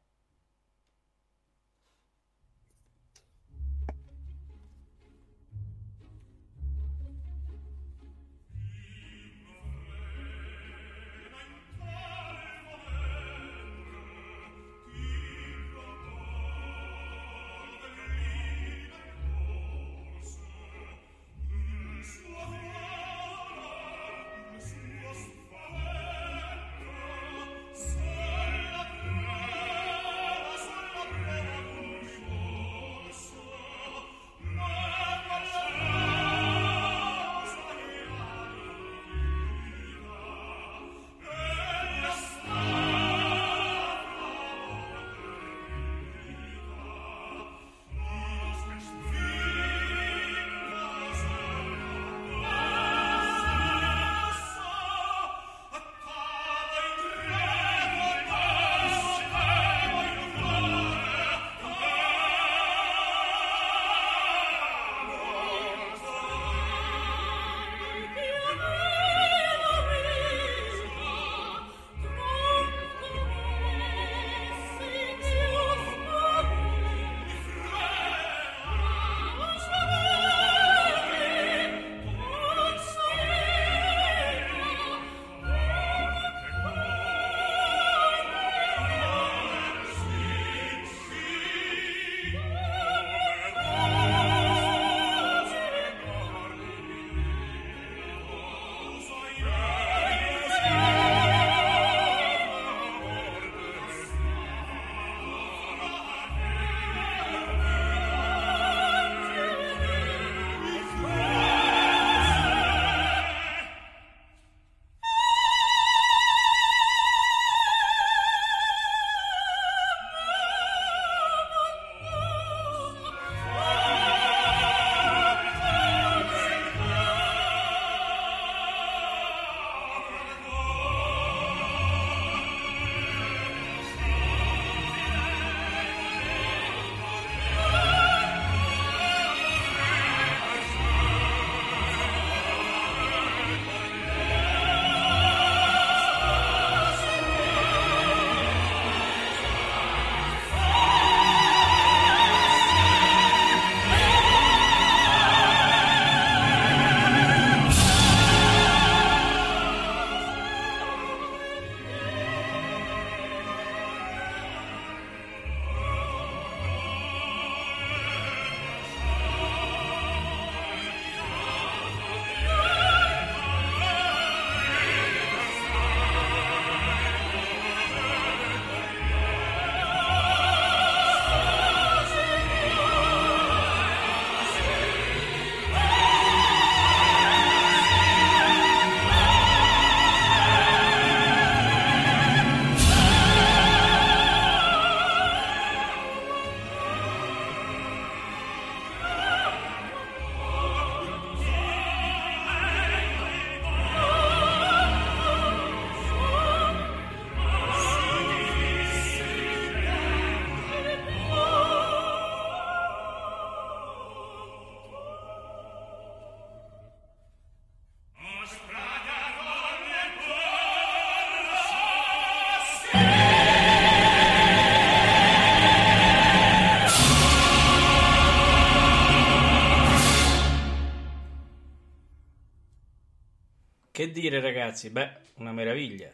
Dire 234.22 234.40
ragazzi? 234.40 234.92
Beh, 234.92 235.10
una 235.36 235.52
meraviglia. 235.52 236.12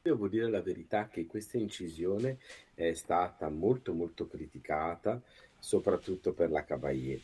Devo 0.00 0.28
dire 0.28 0.48
la 0.48 0.62
verità 0.62 1.08
che 1.08 1.26
questa 1.26 1.58
incisione 1.58 2.38
è 2.74 2.92
stata 2.92 3.48
molto 3.48 3.92
molto 3.92 4.28
criticata, 4.28 5.20
soprattutto 5.58 6.32
per 6.32 6.50
la 6.50 6.64
Cavalier. 6.64 7.20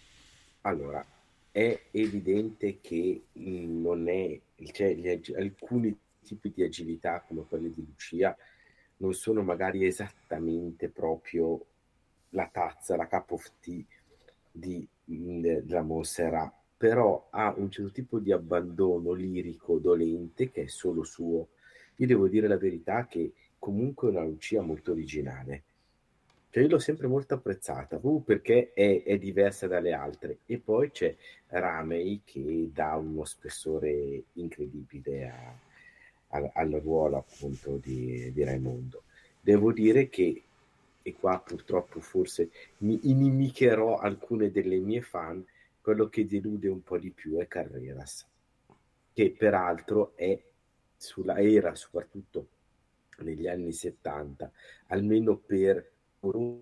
Allora, 0.62 1.04
è 1.50 1.80
evidente 1.92 2.80
che 2.80 3.22
non 3.34 4.08
è, 4.08 4.38
cioè, 4.72 4.96
ag- 5.10 5.34
alcuni 5.36 5.96
tipi 6.22 6.52
di 6.52 6.62
agilità 6.62 7.24
come 7.26 7.44
quelli 7.48 7.72
di 7.72 7.86
Lucia 7.86 8.36
non 8.98 9.14
sono 9.14 9.42
magari 9.42 9.86
esattamente 9.86 10.88
proprio 10.88 11.64
la 12.30 12.48
tazza, 12.52 12.96
la 12.96 13.06
cup 13.06 13.30
of 13.30 13.50
tea 13.60 13.82
di, 14.50 14.86
della 15.04 15.82
Montserrat, 15.82 16.52
però 16.78 17.26
ha 17.30 17.52
un 17.56 17.70
certo 17.70 17.90
tipo 17.90 18.20
di 18.20 18.30
abbandono 18.30 19.12
lirico 19.12 19.78
dolente 19.78 20.50
che 20.50 20.62
è 20.62 20.66
solo 20.68 21.02
suo. 21.02 21.48
Io 21.96 22.06
devo 22.06 22.28
dire 22.28 22.46
la 22.46 22.56
verità 22.56 23.06
che 23.06 23.32
comunque 23.58 24.08
è 24.08 24.10
una 24.12 24.24
Lucia 24.24 24.62
molto 24.62 24.92
originale. 24.92 25.62
Cioè 26.50 26.62
io 26.62 26.68
l'ho 26.68 26.78
sempre 26.78 27.08
molto 27.08 27.34
apprezzata, 27.34 27.98
proprio 27.98 28.20
perché 28.20 28.72
è, 28.72 29.02
è 29.02 29.18
diversa 29.18 29.66
dalle 29.66 29.92
altre. 29.92 30.38
E 30.46 30.58
poi 30.58 30.90
c'è 30.92 31.14
Ramey 31.48 32.22
che 32.24 32.70
dà 32.72 32.94
uno 32.94 33.24
spessore 33.24 34.22
incredibile 34.34 35.28
a- 35.28 35.58
al, 36.28 36.50
al 36.54 36.70
ruolo 36.82 37.16
appunto 37.16 37.78
di, 37.82 38.32
di 38.32 38.44
Raimondo. 38.44 39.02
Devo 39.40 39.72
dire 39.72 40.08
che, 40.08 40.42
e 41.02 41.14
qua 41.18 41.42
purtroppo 41.44 42.00
forse 42.00 42.50
mi 42.78 42.98
inimicherò 43.10 43.98
alcune 43.98 44.50
delle 44.50 44.78
mie 44.78 45.00
fan, 45.00 45.44
quello 45.88 46.10
che 46.10 46.26
delude 46.26 46.68
un 46.68 46.82
po' 46.82 46.98
di 46.98 47.10
più 47.10 47.38
è 47.38 47.46
Carreras, 47.48 48.26
che 49.14 49.30
peraltro 49.30 50.12
è 50.16 50.38
sulla, 50.98 51.38
era 51.38 51.74
soprattutto 51.74 52.48
negli 53.20 53.46
anni 53.48 53.72
70, 53.72 54.52
almeno 54.88 55.38
per 55.38 55.90
un 56.20 56.60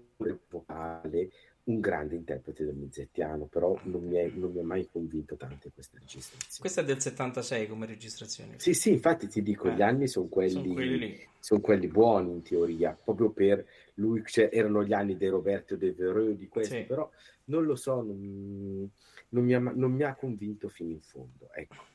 vocale, 0.49 1.31
un 1.65 1.81
grande 1.81 2.15
interprete 2.15 2.65
del 2.65 2.77
mizzettiano, 2.77 3.47
però 3.47 3.77
non 3.87 4.05
mi, 4.05 4.15
è, 4.15 4.31
non 4.33 4.53
mi 4.53 4.61
ha 4.61 4.65
mai 4.65 4.89
convinto 4.93 5.35
tanto 5.35 5.71
questa 5.75 5.99
registrazione. 5.99 6.61
Questa 6.61 6.81
è 6.83 6.85
del 6.85 7.01
76 7.01 7.67
come 7.67 7.87
registrazione. 7.87 8.61
Sì, 8.61 8.75
sì, 8.75 8.93
infatti 8.93 9.27
ti 9.27 9.43
dico, 9.43 9.69
Eh, 9.69 9.75
gli 9.75 9.83
anni 9.83 10.07
sono 10.07 10.29
quelli, 10.29 10.53
sono 10.53 10.73
quelli 10.73 10.99
lì. 10.99 11.29
sono 11.41 11.61
quelli 11.61 11.89
buoni 11.89 12.31
in 12.31 12.43
teoria, 12.43 12.93
proprio 12.93 13.31
per 13.31 13.67
lui, 13.95 14.23
cioè, 14.25 14.51
erano 14.53 14.85
gli 14.85 14.93
anni 14.93 15.17
di 15.17 15.27
Roberto 15.27 15.75
De 15.75 15.91
Vereux, 15.91 16.37
di 16.39 16.47
questi, 16.47 16.77
Sì. 16.77 16.85
però 16.85 17.11
non 17.47 17.65
lo 17.65 17.77
so, 17.77 18.03
non, 18.03 18.91
non 19.31 19.45
mi 19.45 19.55
ha, 19.55 19.59
non 19.59 19.93
mi 19.93 20.03
ha 20.03 20.15
convinto 20.15 20.69
fino 20.69 20.93
in 20.93 21.01
fondo, 21.01 21.51
ecco. 21.53 21.95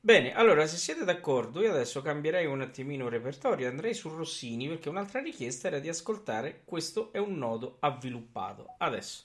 Bene, 0.00 0.34
allora 0.34 0.66
se 0.68 0.76
siete 0.76 1.04
d'accordo, 1.04 1.60
io 1.60 1.70
adesso 1.72 2.00
cambierei 2.00 2.46
un 2.46 2.60
attimino 2.60 3.06
il 3.06 3.10
repertorio, 3.10 3.68
andrei 3.68 3.92
su 3.92 4.08
Rossini 4.08 4.68
perché 4.68 4.88
un'altra 4.88 5.20
richiesta 5.20 5.66
era 5.66 5.80
di 5.80 5.88
ascoltare 5.88 6.62
Questo 6.64 7.12
è 7.12 7.18
un 7.18 7.36
nodo 7.36 7.78
avviluppato. 7.80 8.74
Adesso, 8.78 9.24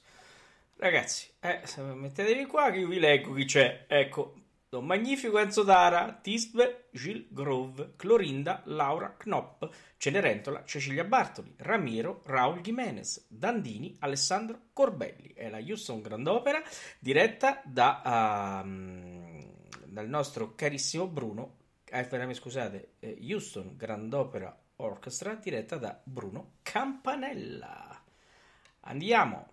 ragazzi, 0.78 1.30
eh, 1.40 1.62
mettetevi 1.94 2.46
qua 2.48 2.72
che 2.72 2.80
io 2.80 2.88
vi 2.88 3.00
leggo 3.00 3.34
chi 3.34 3.46
c'è. 3.46 3.86
Ecco, 3.88 4.41
Don 4.72 4.86
Magnifico 4.86 5.38
Enzo 5.38 5.64
Dara, 5.64 6.18
Tisbe, 6.22 6.88
Gilles 6.92 7.28
Grove, 7.30 7.96
Clorinda, 7.98 8.62
Laura 8.68 9.18
Knopp, 9.18 9.66
Cenerentola, 9.98 10.64
Cecilia 10.64 11.04
Bartoli, 11.04 11.54
Ramiro, 11.58 12.22
Raul 12.26 12.62
Jimenez, 12.62 13.26
Dandini, 13.28 13.94
Alessandro 14.00 14.68
Corbelli. 14.72 15.34
È 15.34 15.50
la 15.50 15.58
Houston 15.58 16.02
Grandopera 16.02 16.64
diretta 17.00 17.62
da, 17.66 18.62
ehm, 18.64 19.46
dal 19.88 20.08
nostro 20.08 20.56
carissimo 20.56 21.06
Bruno, 21.06 21.58
eh, 21.84 22.34
scusate, 22.34 22.94
eh, 23.00 23.18
Houston 23.30 23.76
Grandopera 23.76 24.58
Orchestra 24.78 25.36
diretta 25.36 25.76
da 25.76 26.00
Bruno 26.02 26.60
Campanella. 26.62 28.02
Andiamo. 28.80 29.50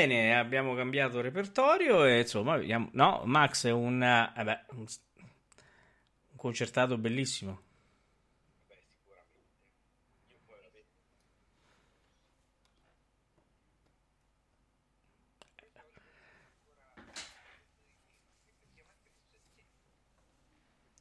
Bene, 0.00 0.34
abbiamo 0.34 0.74
cambiato 0.74 1.20
repertorio 1.20 2.06
e 2.06 2.20
insomma, 2.20 2.56
vediamo- 2.56 2.88
no, 2.92 3.20
Max 3.26 3.66
è 3.66 3.70
un, 3.70 4.02
eh, 4.02 4.32
un, 4.70 4.78
un 4.78 4.86
concertato 6.36 6.96
bellissimo. 6.96 7.60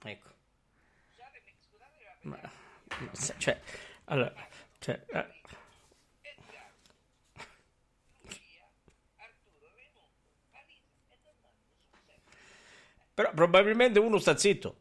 Ecco. 0.04 0.30
Ma, 2.24 2.38
cioè, 3.38 3.60
allora, 4.06 4.34
cioè, 4.80 5.00
eh, 5.08 5.38
però 13.20 13.34
probabilmente 13.34 13.99
uno 13.99 14.17
sta 14.17 14.38
zitto. 14.38 14.78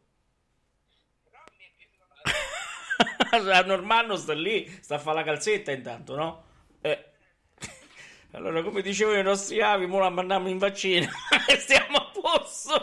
Normal 3.66 4.07
non 4.07 4.16
sta 4.16 4.32
lì, 4.32 4.68
sta 4.80 4.95
a 4.97 4.99
fare 4.99 5.18
la 5.18 5.24
calzetta 5.24 5.72
intanto, 5.72 6.14
no? 6.14 6.45
Eh. 6.80 7.05
Allora, 8.32 8.62
come 8.62 8.82
dicevano 8.82 9.18
i 9.18 9.22
nostri 9.24 9.61
avi, 9.61 9.86
mo 9.86 9.99
la 9.99 10.11
mandiamo 10.11 10.49
in 10.49 10.59
vaccina 10.59 11.11
e 11.49 11.57
stiamo 11.57 11.97
a 11.97 12.11
posto. 12.12 12.74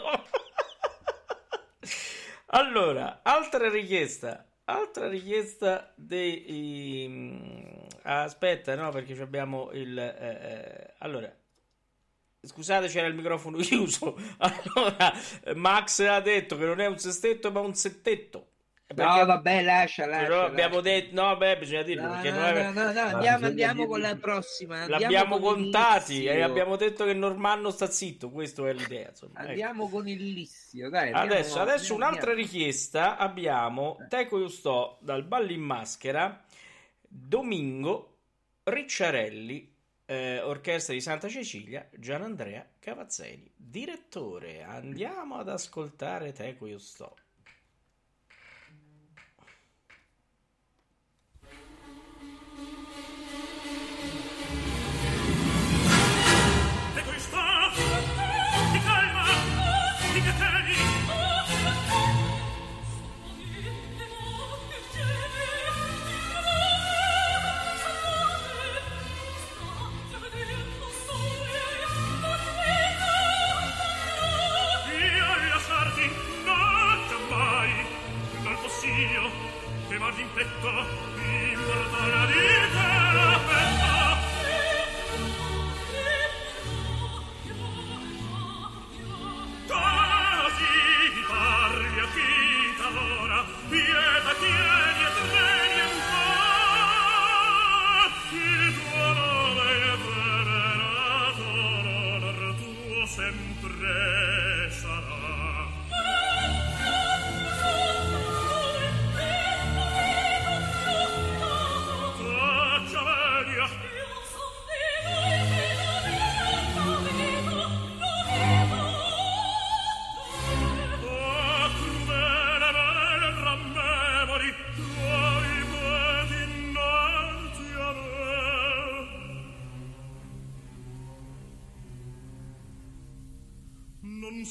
Allora, 2.47 3.21
altra 3.23 3.69
richiesta. 3.69 4.45
Altra 4.65 5.07
richiesta 5.07 5.91
dei... 5.95 7.05
mm, 7.07 7.85
Aspetta, 8.03 8.75
no, 8.75 8.89
perché 8.91 9.19
abbiamo 9.21 9.71
il... 9.73 9.97
eh, 9.97 10.15
eh, 10.19 10.93
allora, 10.99 11.31
scusate, 12.45 12.87
c'era 12.87 13.07
il 13.07 13.15
microfono 13.15 13.57
chiuso. 13.61 14.17
Allora, 14.37 15.13
Max 15.55 15.99
ha 16.05 16.19
detto 16.21 16.57
che 16.57 16.65
non 16.65 16.79
è 16.79 16.85
un 16.87 16.97
sestetto, 16.97 17.51
ma 17.51 17.59
un 17.59 17.73
settetto. 17.73 18.47
Perché- 18.87 19.03
No, 19.19 19.25
vabbè, 19.25 19.63
lascia, 19.63 20.05
lascia. 20.05 20.23
però 20.27 20.45
abbiamo 20.45 20.75
lascia. 20.75 20.89
detto... 20.91 21.21
No, 21.21 21.35
beh, 21.37 21.57
bisogna 21.57 21.81
dirlo, 21.81 22.03
No, 22.07 22.13
perché 22.13 22.31
no, 22.31 22.45
è- 22.45 22.63
no, 22.71 22.71
no, 22.83 22.91
no, 22.93 22.99
andiamo, 22.99 23.45
andiamo 23.47 23.87
con 23.87 23.99
la 23.99 24.15
prossima. 24.15 24.81
andiamo 24.81 25.01
L'abbiamo 25.01 25.39
con 25.39 25.53
contati 25.55 26.23
e 26.25 26.41
abbiamo 26.41 26.75
detto 26.75 27.03
che 27.03 27.13
Normanno 27.13 27.71
sta 27.71 27.89
zitto. 27.89 28.29
Questa 28.29 28.65
è 28.69 28.73
l'idea. 28.73 29.09
Insomma. 29.09 29.39
Ecco. 29.39 29.49
Andiamo 29.49 29.89
con 29.89 30.07
il 30.07 30.23
Lissio, 30.33 30.89
dai. 30.91 31.07
andiamo- 31.11 31.33
Adesso, 31.33 31.59
adesso 31.59 31.93
andiamo, 31.93 31.95
un'altra 31.95 32.29
andiamo. 32.31 32.51
richiesta 32.51 33.17
abbiamo 33.17 33.97
Teco 34.07 34.37
Io 34.37 34.49
Sto 34.49 34.97
dal 35.01 35.23
Ballo 35.23 35.51
in 35.51 35.61
Maschera, 35.61 36.43
Domingo 37.07 38.17
Ricciarelli, 38.63 39.73
eh, 40.05 40.39
Orchestra 40.41 40.93
di 40.93 41.01
Santa 41.01 41.27
Cecilia, 41.27 41.89
Gianandrea 41.97 42.67
Cavazzeni, 42.79 43.51
direttore. 43.55 44.63
Andiamo 44.63 45.37
ad 45.37 45.49
ascoltare 45.49 46.31
Teco 46.31 46.67
Io 46.67 46.77
Sto. 46.77 47.15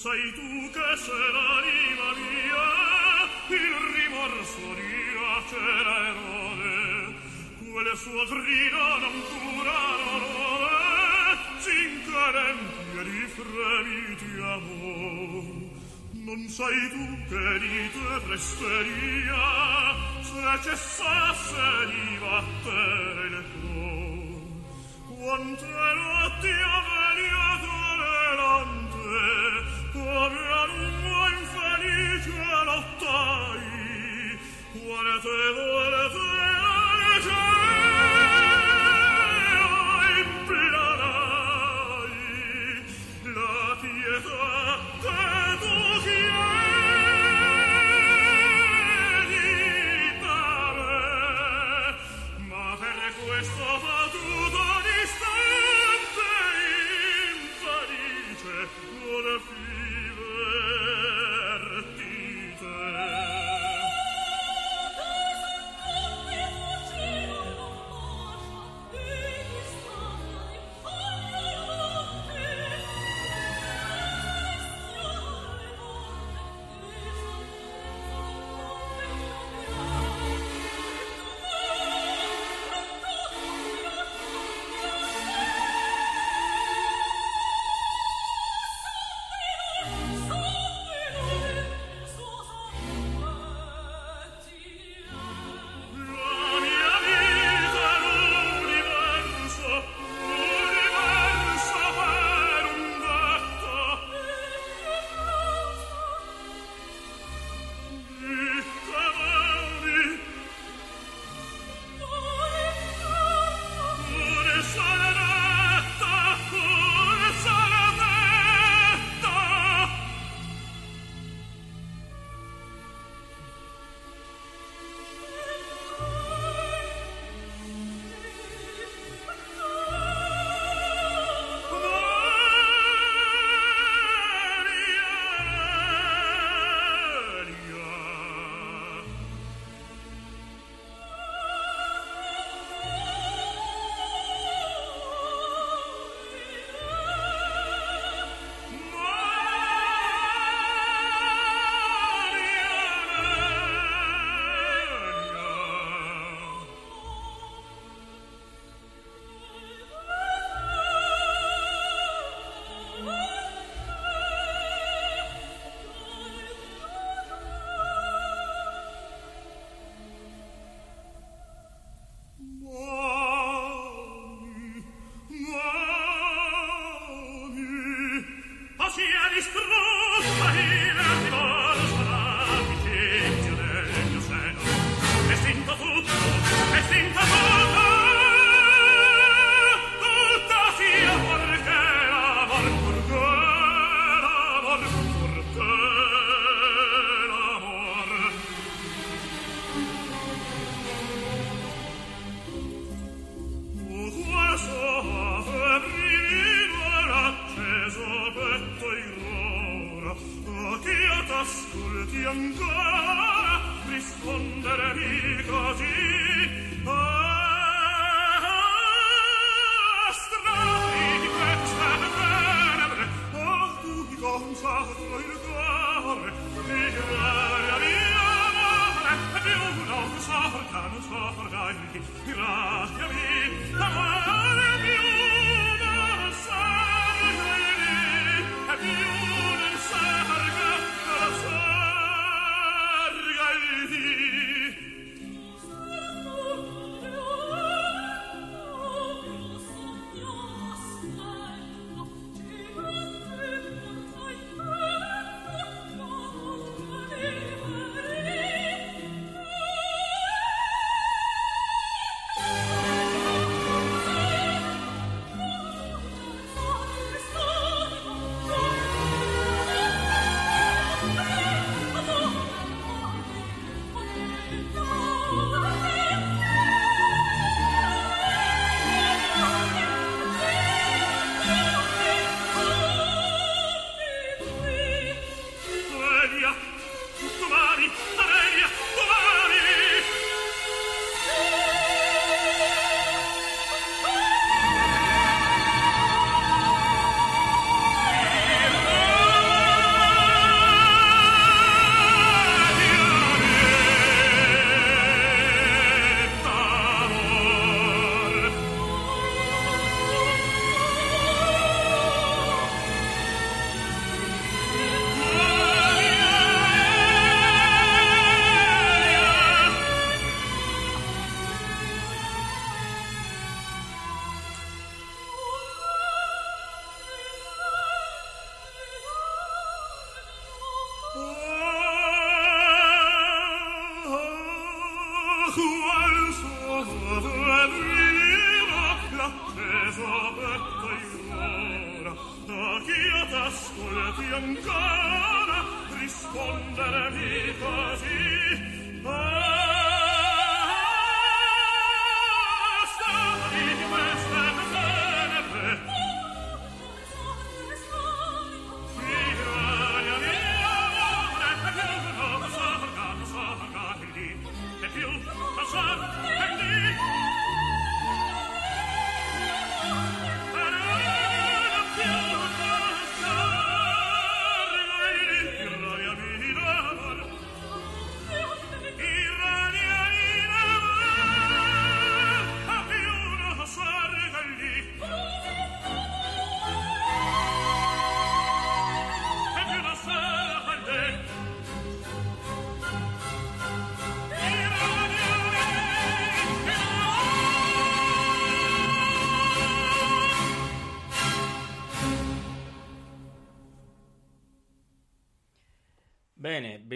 Non 0.04 0.12
sai 0.12 0.32
tu 0.34 0.43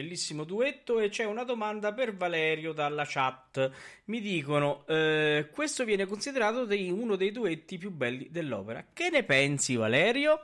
bellissimo 0.09 0.45
duetto 0.45 0.99
e 1.01 1.11
c'è 1.11 1.25
una 1.25 1.45
domanda 1.45 1.93
per 1.93 2.17
Valerio 2.17 2.73
dalla 2.73 3.05
chat. 3.07 3.71
Mi 4.07 4.21
dicono, 4.21 4.85
eh, 4.87 5.49
questo 5.53 5.85
viene 5.85 6.07
considerato 6.07 6.65
dei- 6.65 6.91
uno 6.91 7.15
dei 7.15 7.31
duetti 7.31 7.77
più 7.77 7.91
belli 7.91 8.29
dell'opera. 8.31 8.87
Che 8.91 9.11
ne 9.11 9.23
pensi 9.23 9.77
Valerio? 9.77 10.41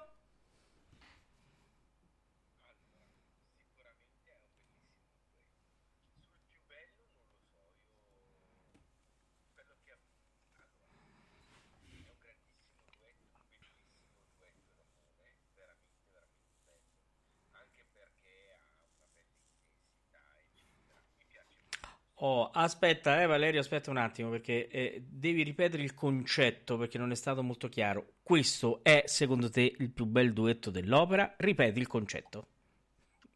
Oh, 22.25 22.49
aspetta, 22.51 23.21
eh, 23.21 23.27
Valerio, 23.27 23.61
aspetta 23.61 23.91
un 23.91 23.99
attimo 23.99 24.31
perché 24.31 24.67
eh, 24.69 25.05
devi 25.07 25.43
ripetere 25.43 25.83
il 25.83 25.93
concetto 25.93 26.79
perché 26.79 26.97
non 26.97 27.11
è 27.11 27.15
stato 27.15 27.43
molto 27.43 27.69
chiaro. 27.69 28.15
Questo 28.23 28.81
è 28.83 29.03
secondo 29.07 29.51
te 29.51 29.75
il 29.79 29.91
più 29.91 30.07
bel 30.07 30.33
duetto 30.33 30.71
dell'opera? 30.71 31.35
Ripeti 31.37 31.81
il 31.81 31.87
concetto. 31.87 32.47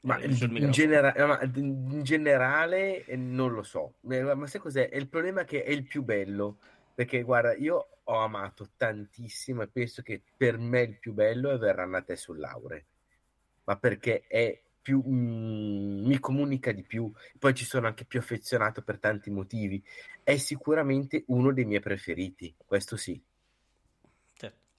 Ma 0.00 0.18
sul 0.30 0.56
in, 0.56 0.70
genera- 0.70 1.12
no, 1.14 1.26
ma 1.26 1.40
in 1.42 2.02
generale 2.02 3.04
eh, 3.04 3.16
non 3.16 3.52
lo 3.52 3.62
so, 3.62 3.96
Eh, 4.08 4.22
ma 4.22 4.46
sai 4.46 4.60
cos'è? 4.60 4.88
È 4.88 4.96
il 4.96 5.08
problema 5.08 5.44
che 5.44 5.64
è 5.64 5.70
il 5.70 5.82
più 5.82 6.02
bello, 6.02 6.56
perché 6.94 7.20
guarda, 7.22 7.54
io 7.54 8.00
ho 8.04 8.18
amato 8.20 8.70
tantissimo 8.74 9.60
e 9.60 9.68
penso 9.68 10.00
che 10.00 10.22
per 10.34 10.56
me 10.56 10.80
il 10.80 10.98
più 10.98 11.12
bello 11.12 11.50
è 11.50 11.58
Verranno 11.58 11.98
a 11.98 12.00
te 12.02 12.16
sul 12.16 12.38
laure, 12.38 12.86
ma 13.64 13.76
perché 13.76 14.24
è 14.26 14.58
più, 14.88 15.02
mm, 15.06 16.06
mi 16.06 16.18
comunica 16.18 16.72
di 16.72 16.82
più, 16.82 17.12
poi 17.38 17.52
ci 17.52 17.66
sono 17.66 17.86
anche 17.86 18.06
più 18.06 18.20
affezionato 18.20 18.80
per 18.80 18.98
tanti 18.98 19.28
motivi, 19.28 19.82
è 20.22 20.38
sicuramente 20.38 21.24
uno 21.26 21.52
dei 21.52 21.66
miei 21.66 21.80
preferiti, 21.80 22.54
questo 22.64 22.96
sì. 22.96 23.20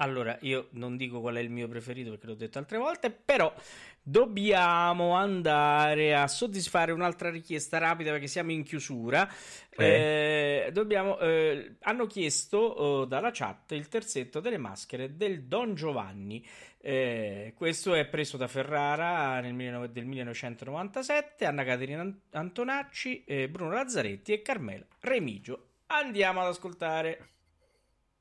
Allora, 0.01 0.37
io 0.41 0.69
non 0.71 0.95
dico 0.95 1.19
qual 1.19 1.35
è 1.35 1.39
il 1.41 1.49
mio 1.49 1.67
preferito 1.67 2.11
perché 2.11 2.25
l'ho 2.27 2.35
detto 2.35 2.57
altre 2.57 2.77
volte, 2.77 3.11
però 3.11 3.53
dobbiamo 4.01 5.11
andare 5.11 6.15
a 6.15 6.25
soddisfare 6.27 6.93
un'altra 6.93 7.29
richiesta 7.29 7.79
rapida 7.79 8.11
perché 8.11 8.27
siamo 8.27 8.51
in 8.51 8.63
chiusura. 8.63 9.29
Eh, 9.71 10.69
dobbiamo, 10.71 11.19
eh, 11.19 11.75
hanno 11.81 12.05
chiesto 12.05 13.03
eh, 13.03 13.07
dalla 13.07 13.31
chat 13.31 13.71
il 13.71 13.89
terzetto 13.89 14.39
delle 14.39 14.57
maschere 14.57 15.17
del 15.17 15.43
Don 15.43 15.75
Giovanni. 15.75 16.47
Eh, 16.79 17.53
questo 17.57 17.93
è 17.93 18.07
preso 18.07 18.37
da 18.37 18.47
Ferrara 18.47 19.41
nel 19.41 19.53
19 19.53 19.91
del 19.91 20.05
1997, 20.05 21.43
Anna 21.43 21.65
Caterina 21.65 22.01
Ant- 22.01 22.35
Antonacci, 22.35 23.25
eh, 23.25 23.49
Bruno 23.49 23.73
Lazzaretti 23.73 24.31
e 24.31 24.41
Carmela 24.41 24.85
Remigio. 25.01 25.71
Andiamo 25.87 26.39
ad 26.39 26.47
ascoltare. 26.47 27.31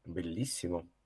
Bellissimo. 0.03 0.98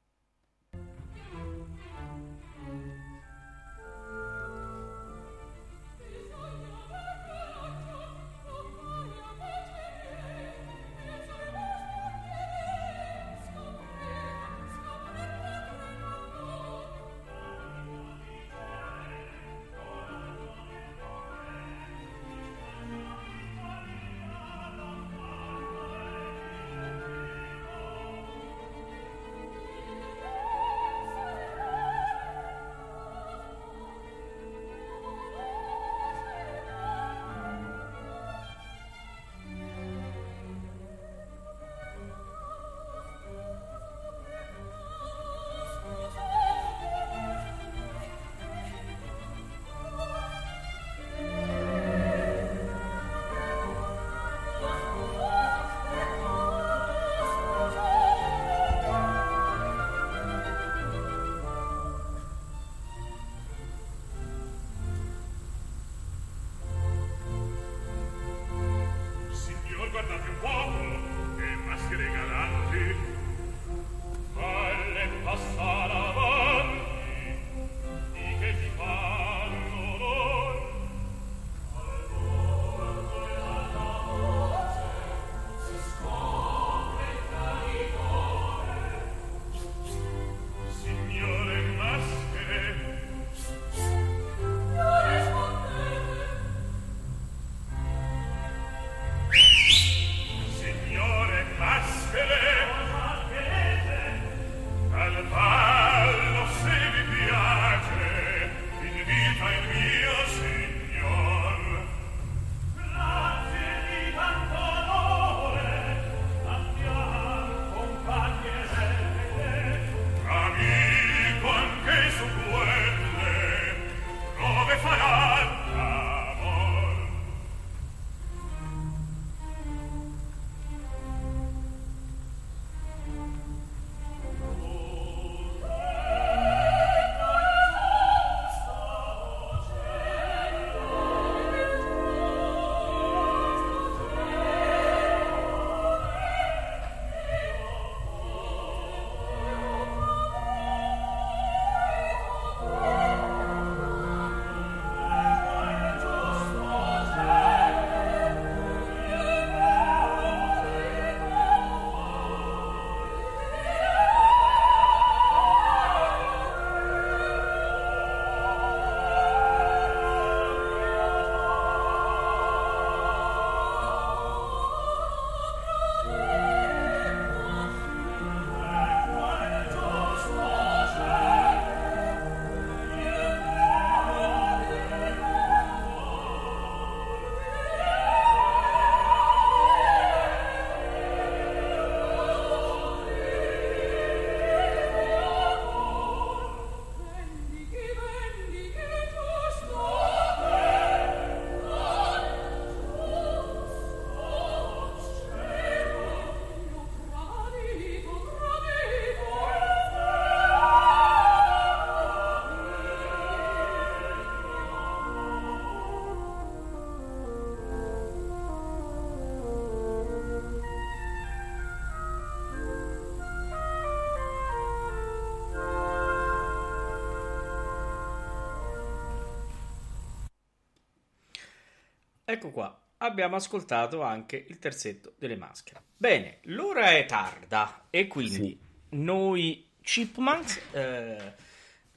Ecco 232.33 232.51
qua. 232.51 232.76
Abbiamo 232.99 233.37
ascoltato 233.37 234.03
anche 234.03 234.45
il 234.49 234.59
terzetto 234.59 235.14
delle 235.18 235.37
maschere. 235.37 235.83
Bene, 235.97 236.39
l'ora 236.43 236.91
è 236.91 237.05
tarda 237.05 237.87
e 237.91 238.07
quindi 238.07 238.59
noi 238.91 239.68
Chipmunks 239.80 240.61
eh, 240.72 241.35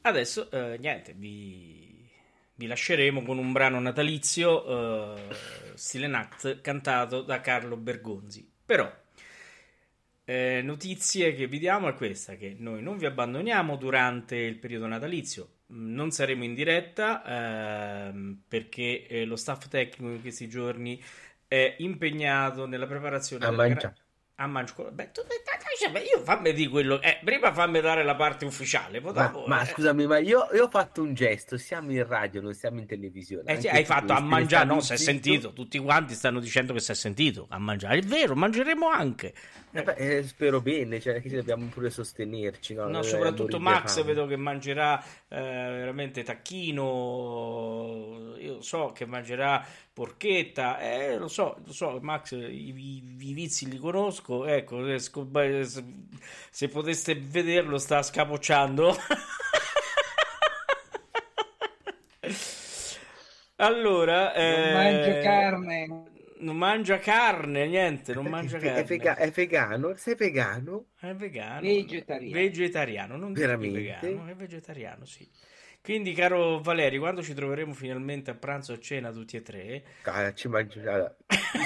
adesso 0.02 0.50
eh, 0.50 0.78
niente, 0.80 1.14
vi, 1.14 2.10
vi 2.56 2.68
lasceremo 2.68 3.24
con 3.24 3.38
un 3.38 3.52
brano 3.52 3.80
natalizio 3.80 5.16
eh, 5.16 5.36
stile 5.76 6.08
Nacht 6.08 6.62
cantato 6.62 7.22
da 7.22 7.40
Carlo 7.42 7.78
Bergonzi. 7.78 8.52
Però 8.66 8.92
eh, 10.26 10.62
notizie 10.64 11.36
che 11.36 11.48
vi 11.48 11.60
diamo 11.60 11.88
è 11.88 11.94
questa, 11.94 12.36
che 12.36 12.56
noi 12.58 12.82
non 12.82 12.98
vi 12.98 13.06
abbandoniamo 13.06 13.76
durante 13.76 14.36
il 14.36 14.58
periodo 14.58 14.88
natalizio, 14.88 15.50
non 15.68 16.12
saremo 16.12 16.44
in 16.44 16.54
diretta 16.54 17.24
ehm, 18.10 18.44
perché 18.48 19.08
eh, 19.08 19.26
lo 19.26 19.36
staff 19.36 19.68
tecnico 19.68 20.12
in 20.14 20.22
questi 20.22 20.48
giorni 20.48 21.02
è 21.48 21.76
impegnato 21.80 22.66
nella 22.68 22.88
preparazione 22.88 23.48
A 23.48 23.50
della 23.50 23.68
gra- 23.68 23.86
mangiare. 23.86 24.05
A 24.36 24.48
mangiare. 24.48 24.92
Beh, 24.92 25.12
tu- 25.12 25.22
io 26.14 26.24
fammi 26.24 26.54
di 26.54 26.68
quello. 26.68 27.02
Eh, 27.02 27.20
prima 27.24 27.54
fammi 27.54 27.80
dare 27.80 28.04
la 28.04 28.16
parte 28.16 28.46
ufficiale. 28.46 29.00
Ma, 29.00 29.32
ma 29.46 29.62
eh. 29.62 29.66
scusami, 29.66 30.08
ma 30.08 30.18
io, 30.18 30.48
io 30.54 30.66
ho 30.66 30.70
fatto 30.70 31.02
un 31.02 31.14
gesto, 31.14 31.58
siamo 31.58 31.92
in 31.92 32.06
radio, 32.06 32.42
non 32.42 32.54
siamo 32.54 32.80
in 32.80 32.86
televisione. 32.86 33.54
Eh 33.54 33.62
sì, 33.62 33.68
hai 33.68 33.86
fatto 33.86 34.14
a 34.14 34.20
mangiare, 34.20 34.66
no? 34.66 34.80
Si 34.80 34.94
è 34.94 34.98
sentito. 34.98 35.54
Tutti 35.54 35.78
quanti 35.80 36.14
stanno 36.14 36.40
dicendo 36.40 36.74
che 36.74 36.80
si 36.80 36.92
è 36.92 36.96
sentito 36.96 37.46
a 37.50 37.60
mangiare. 37.60 38.00
È 38.00 38.02
vero, 38.02 38.36
mangeremo 38.36 38.88
anche. 38.88 39.34
Eh 39.72 39.84
beh, 39.84 39.94
eh, 39.94 40.24
spero 40.24 40.62
bene, 40.62 41.02
cioè 41.02 41.22
che 41.22 41.30
dobbiamo 41.30 41.66
pure 41.68 41.90
sostenerci. 41.90 42.74
No, 42.74 42.84
No, 42.84 42.90
Noi 42.92 43.04
soprattutto 43.04 43.60
Max 43.60 44.02
vedo 44.04 44.26
che 44.26 44.38
mangerà 44.38 45.04
eh, 45.28 45.38
veramente 45.38 46.24
tacchino. 46.24 48.36
Io 48.38 48.62
so 48.62 48.92
che 48.94 49.06
mangerà 49.06 49.66
porchetta. 49.96 50.80
Eh, 50.82 51.18
lo 51.18 51.30
so, 51.30 51.58
lo 51.66 51.72
so, 51.72 51.98
Max, 52.02 52.34
i, 52.34 52.74
i- 52.76 53.16
i 53.30 53.34
vizi 53.34 53.70
li 53.70 53.78
conosco. 53.78 54.46
Ecco, 54.46 54.86
eh, 54.86 55.00
beh, 55.26 55.64
se, 55.64 55.84
se 56.52 56.68
poteste 56.68 57.16
vederlo, 57.16 57.78
sta 57.78 58.04
scapocciando. 58.04 58.94
Allora, 63.58 64.34
Non 64.34 64.44
eh, 64.44 64.74
mangio 64.74 65.20
carne. 65.22 65.88
Non 66.38 66.58
mangia 66.58 67.00
carne, 67.00 67.66
niente, 67.66 68.14
non 68.14 68.26
mangia 68.26 68.58
È, 68.58 68.60
carne. 68.60 68.84
vega- 68.84 69.16
è 69.16 69.32
vegano? 69.32 69.96
Sei 69.96 70.16
vegano? 70.16 70.88
È 71.00 71.14
vegano. 71.14 71.62
Vegetariano. 71.62 72.34
Vegetariano, 72.34 73.16
non 73.16 73.32
Veramente? 73.32 73.80
vegano, 73.80 74.28
è 74.30 74.36
vegetariano, 74.36 75.06
sì. 75.06 75.26
Quindi, 75.86 76.14
caro 76.14 76.60
Valeri, 76.62 76.98
quando 76.98 77.22
ci 77.22 77.36
troveremo 77.36 77.72
finalmente 77.72 78.32
a 78.32 78.34
pranzo 78.34 78.72
o 78.72 78.76
a 78.76 78.80
cena 78.80 79.12
tutti 79.12 79.38
e 79.38 79.44
tre, 79.44 79.84
Ah, 80.06 80.34
ci 80.34 80.48
mangia, 80.48 81.16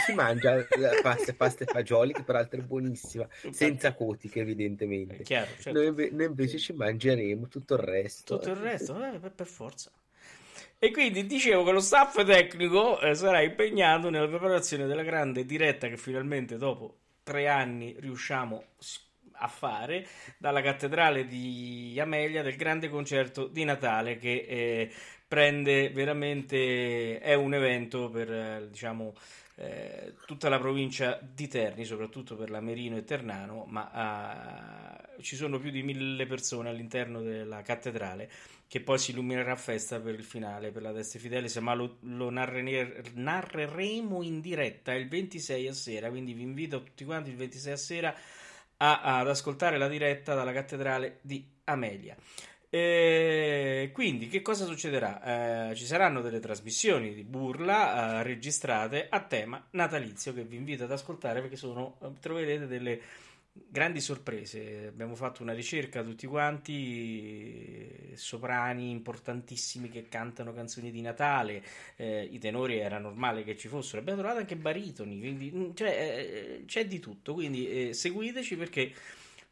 si 0.05 0.11
mangia 0.13 0.55
la 0.55 0.99
pasta, 1.01 1.34
pasta 1.34 1.63
e 1.63 1.67
fagioli, 1.67 2.11
che 2.11 2.24
peraltro 2.24 2.59
è 2.59 2.63
buonissima, 2.63 3.26
senza 3.49 3.93
cotiche, 3.93 4.39
è 4.39 4.43
evidentemente. 4.43 5.24
chiaro, 5.24 5.51
certo. 5.57 5.82
Noi, 5.82 6.09
noi 6.11 6.26
invece 6.26 6.57
ci 6.57 6.74
mangeremo 6.74 7.47
tutto 7.47 7.76
il 7.76 7.80
resto. 7.80 8.36
tutto 8.38 8.49
il 8.49 8.57
resto, 8.57 9.01
eh, 9.05 9.17
per, 9.20 9.32
per 9.32 9.47
forza. 9.47 9.89
E 10.78 10.91
quindi 10.91 11.26
dicevo 11.26 11.63
che 11.63 11.72
lo 11.72 11.80
staff 11.80 12.22
tecnico 12.26 12.99
eh, 12.99 13.15
sarà 13.15 13.41
impegnato 13.41 14.09
nella 14.09 14.28
preparazione 14.28 14.86
della 14.86 15.03
grande 15.03 15.45
diretta 15.45 15.88
che 15.88 15.95
finalmente 15.95 16.57
dopo 16.57 16.97
tre 17.24 17.47
anni 17.47 17.95
riusciamo 17.99 18.63
s- 18.78 18.99
a 19.40 19.48
fare 19.48 20.06
dalla 20.38 20.62
cattedrale 20.62 21.26
di 21.26 21.98
Amelia 22.00 22.44
del 22.44 22.56
grande 22.56 22.90
concerto 22.90 23.48
di 23.48 23.64
Natale 23.64 24.18
che 24.18 24.46
eh, 24.48 24.92
prende 25.28 25.90
veramente 25.90 27.20
è 27.20 27.34
un 27.34 27.54
evento 27.54 28.10
per 28.10 28.32
eh, 28.32 28.68
diciamo 28.70 29.14
eh, 29.62 30.14
tutta 30.26 30.48
la 30.48 30.58
provincia 30.58 31.20
di 31.22 31.50
Terni, 31.50 31.84
soprattutto 31.84 32.38
per 32.38 32.50
la 32.50 32.62
Merino 32.62 32.96
e 32.96 33.04
Ternano, 33.04 33.66
ma 33.68 33.90
ah, 33.92 34.98
ci 35.20 35.36
sono 35.36 35.60
più 35.60 35.70
di 35.70 35.84
mille 35.84 36.26
persone 36.26 36.70
all'interno 36.70 37.22
della 37.22 37.62
cattedrale 37.62 38.30
che 38.70 38.80
poi 38.82 38.98
si 38.98 39.12
illuminerà 39.12 39.52
a 39.52 39.58
festa 39.58 40.00
per 40.00 40.14
il 40.14 40.24
finale, 40.24 40.72
per 40.72 40.84
la 40.84 40.94
Teste 40.94 41.20
Fidelis, 41.20 41.56
ma 41.58 41.74
lo, 41.74 41.98
lo 42.02 42.30
narreremo 42.30 44.22
in 44.22 44.40
diretta 44.40 44.94
il 44.94 45.08
26 45.08 45.68
a 45.68 45.74
sera, 45.74 46.10
quindi 46.10 46.34
vi 46.34 46.44
invito 46.44 46.84
tutti 46.84 47.04
quanti 47.04 47.32
il 47.32 47.36
26 47.36 47.72
a 47.72 47.78
sera 47.78 48.16
a- 48.82 49.19
ad 49.19 49.30
ascoltare 49.30 49.77
la 49.77 49.88
diretta 49.88 50.34
dalla 50.36 50.51
cattedrale 50.53 51.19
di 51.21 51.45
Amelia. 51.65 52.15
E 52.71 53.89
quindi 53.93 54.27
che 54.27 54.43
cosa 54.43 54.65
succederà? 54.65 55.69
Eh, 55.71 55.75
ci 55.75 55.86
saranno 55.86 56.21
delle 56.21 56.39
trasmissioni 56.39 57.15
di 57.15 57.23
burla 57.23 58.19
eh, 58.19 58.23
registrate 58.23 59.07
a 59.09 59.21
tema 59.21 59.65
natalizio 59.71 60.34
che 60.34 60.43
vi 60.43 60.57
invito 60.57 60.84
ad 60.84 60.91
ascoltare 60.91 61.41
perché 61.41 61.55
sono, 61.55 61.97
eh, 62.03 62.11
troverete 62.19 62.67
delle 62.67 63.01
grandi 63.68 64.01
sorprese. 64.01 64.88
Abbiamo 64.88 65.16
fatto 65.16 65.43
una 65.43 65.53
ricerca 65.53 66.03
tutti 66.03 66.28
quanti, 66.28 68.12
eh, 68.12 68.18
soprani 68.18 68.89
importantissimi 68.91 69.89
che 69.89 70.07
cantano 70.07 70.53
canzoni 70.53 70.91
di 70.91 71.01
Natale, 71.01 71.64
eh, 71.95 72.24
i 72.24 72.39
tenori 72.39 72.78
era 72.80 72.97
normale 72.97 73.43
che 73.43 73.57
ci 73.57 73.68
fossero, 73.68 74.01
abbiamo 74.01 74.20
trovato 74.20 74.39
anche 74.39 74.55
baritoni, 74.55 75.20
quindi 75.20 75.51
mm, 75.53 75.70
cioè, 75.74 75.89
eh, 75.89 76.64
c'è 76.66 76.86
di 76.86 76.99
tutto, 76.99 77.34
quindi 77.34 77.89
eh, 77.89 77.93
seguiteci 77.93 78.55
perché 78.55 78.93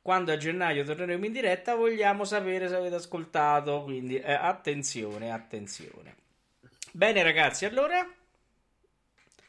quando 0.01 0.31
a 0.31 0.37
gennaio 0.37 0.85
torneremo 0.85 1.25
in 1.25 1.33
diretta 1.33 1.75
vogliamo 1.75 2.23
sapere 2.23 2.69
se 2.69 2.75
avete 2.75 2.95
ascoltato, 2.95 3.83
quindi 3.83 4.17
eh, 4.17 4.31
attenzione, 4.31 5.31
attenzione. 5.31 6.15
Bene 6.93 7.21
ragazzi, 7.23 7.65
allora 7.65 8.07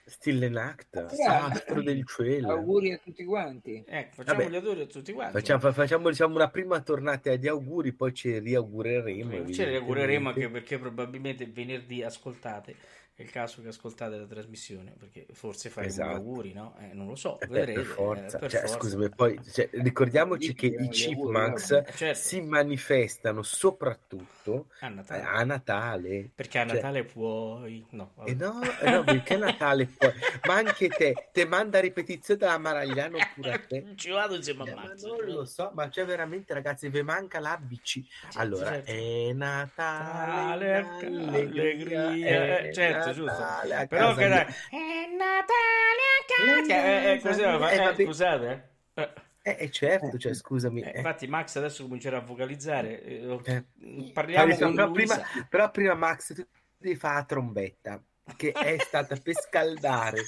Stille 0.09 0.48
Nacht, 0.48 0.88
Grazie. 0.90 1.24
astro 1.26 1.82
del 1.82 2.04
cielo. 2.09 2.50
Auguri 2.52 2.92
a 2.92 2.98
tutti 2.98 3.24
quanti. 3.24 3.84
ecco, 3.86 4.14
facciamo 4.22 4.38
Vabbè. 4.38 4.50
gli 4.50 4.56
auguri 4.56 4.80
a 4.80 4.86
tutti 4.86 5.12
quanti. 5.12 5.32
Facciamo, 5.32 5.61
fa- 5.61 5.72
facciamo, 5.72 6.09
diciamo, 6.09 6.34
una 6.34 6.48
prima 6.48 6.80
tornata 6.80 7.34
di 7.36 7.46
auguri, 7.48 7.92
poi 7.92 8.14
ci 8.14 8.38
riaugureremo. 8.38 9.50
Ce 9.50 9.66
li 9.66 9.76
augureremo 9.76 10.28
anche 10.30 10.48
perché 10.48 10.78
probabilmente 10.78 11.46
venerdì 11.46 12.02
ascoltate. 12.02 12.74
È 13.18 13.22
il 13.22 13.30
caso 13.32 13.60
che 13.62 13.66
ascoltate 13.68 14.16
la 14.16 14.26
trasmissione 14.26 14.94
perché 14.96 15.26
forse 15.32 15.70
faremo 15.70 15.92
Esatto. 15.92 16.08
gli 16.10 16.14
auguri, 16.14 16.52
no? 16.52 16.76
Eh, 16.78 16.94
non 16.94 17.08
lo 17.08 17.16
so, 17.16 17.40
Eh 17.40 17.48
beh, 17.48 17.52
vedrete. 17.52 17.80
per 17.80 17.84
forza. 17.88 18.36
eh, 18.36 18.40
per 18.40 18.50
Cioè, 18.50 18.60
forza. 18.60 18.76
scusami, 18.78 19.08
poi 19.08 19.40
cioè, 19.52 19.68
ricordiamoci 19.72 20.54
che 20.54 20.66
i 20.66 20.88
chipmunks 20.88 21.72
auguri, 21.72 21.90
Eh, 21.90 21.96
certo, 21.96 22.18
si 22.20 22.40
manifestano 22.42 23.42
soprattutto 23.42 24.68
a 24.78 24.86
eh, 24.86 24.90
Natale. 24.90 25.22
a 25.24 25.44
Natale. 25.44 26.30
Perché 26.32 26.58
a 26.60 26.66
Cioè, 26.66 26.74
Natale 26.76 27.02
puoi... 27.02 27.84
No, 27.90 28.12
vabbè. 28.14 28.30
E 28.30 28.34
no, 28.34 28.60
eh 28.80 28.90
no, 28.90 29.02
perché 29.02 29.34
a 29.34 29.38
Natale 29.38 29.86
poi, 29.86 30.12
ma 30.46 30.54
anche 30.54 30.88
te, 30.88 31.28
te 31.32 31.44
manda 31.44 31.78
a 31.78 31.80
ripetizione 31.80 32.38
della 32.38 32.58
Maragliano 32.58 33.18
pure 33.34 33.52
a 33.52 33.58
te. 33.58 33.94
Ci 33.96 34.10
vado 34.10 34.36
insieme 34.36 34.62
a 34.62 34.66
Eh, 34.68 34.74
ma 34.74 34.82
Max. 34.84 35.02
non 35.02 35.24
lo 35.24 35.44
so, 35.44 35.72
ma 35.74 35.88
c'è 35.88 36.04
veramente 36.04 36.54
ragazzi, 36.54 36.88
vi 36.88 37.02
manca 37.02 37.40
l'ABC. 37.40 38.00
Allora, 38.34 38.70
certo. 38.74 38.90
è 38.92 39.32
Natale, 39.32 40.82
Natale, 40.82 41.38
allegria, 41.40 42.14
eh, 42.14 42.72
certo, 42.72 43.07
giusto. 43.12 43.42
A 43.42 43.86
Però 43.88 44.14
che 44.14 44.28
dai, 44.28 44.40
è 44.40 45.06
Natale 45.16 46.04
a 46.18 46.64
casa. 46.66 46.86
Eh, 46.86 47.12
eh, 47.12 47.20
così, 47.20 47.42
Eh, 47.42 48.02
eh, 48.02 48.04
scusate. 48.04 48.70
eh. 48.94 49.09
Eh, 49.42 49.56
eh, 49.61 49.70
certo, 49.70 50.18
cioè, 50.18 50.34
scusami. 50.34 50.82
Eh, 50.82 50.92
eh. 50.94 50.96
infatti 50.98 51.26
Max 51.26 51.56
adesso 51.56 51.82
comincerà 51.84 52.18
a 52.18 52.20
vocalizzare. 52.20 53.02
eh, 53.02 53.40
Eh. 53.44 53.64
Parliamo 54.12 54.54
Però 54.54 54.72
con 54.72 54.92
prima, 54.92 55.20
però 55.48 55.70
prima, 55.70 55.94
Max, 55.94 56.34
tu 56.34 56.46
devi 56.76 56.96
fare 56.96 57.14
la 57.14 57.24
trombetta 57.24 58.02
che 58.36 58.52
è 58.52 58.76
stata 58.78 59.16
per 59.16 59.32
scaldare 59.34 60.20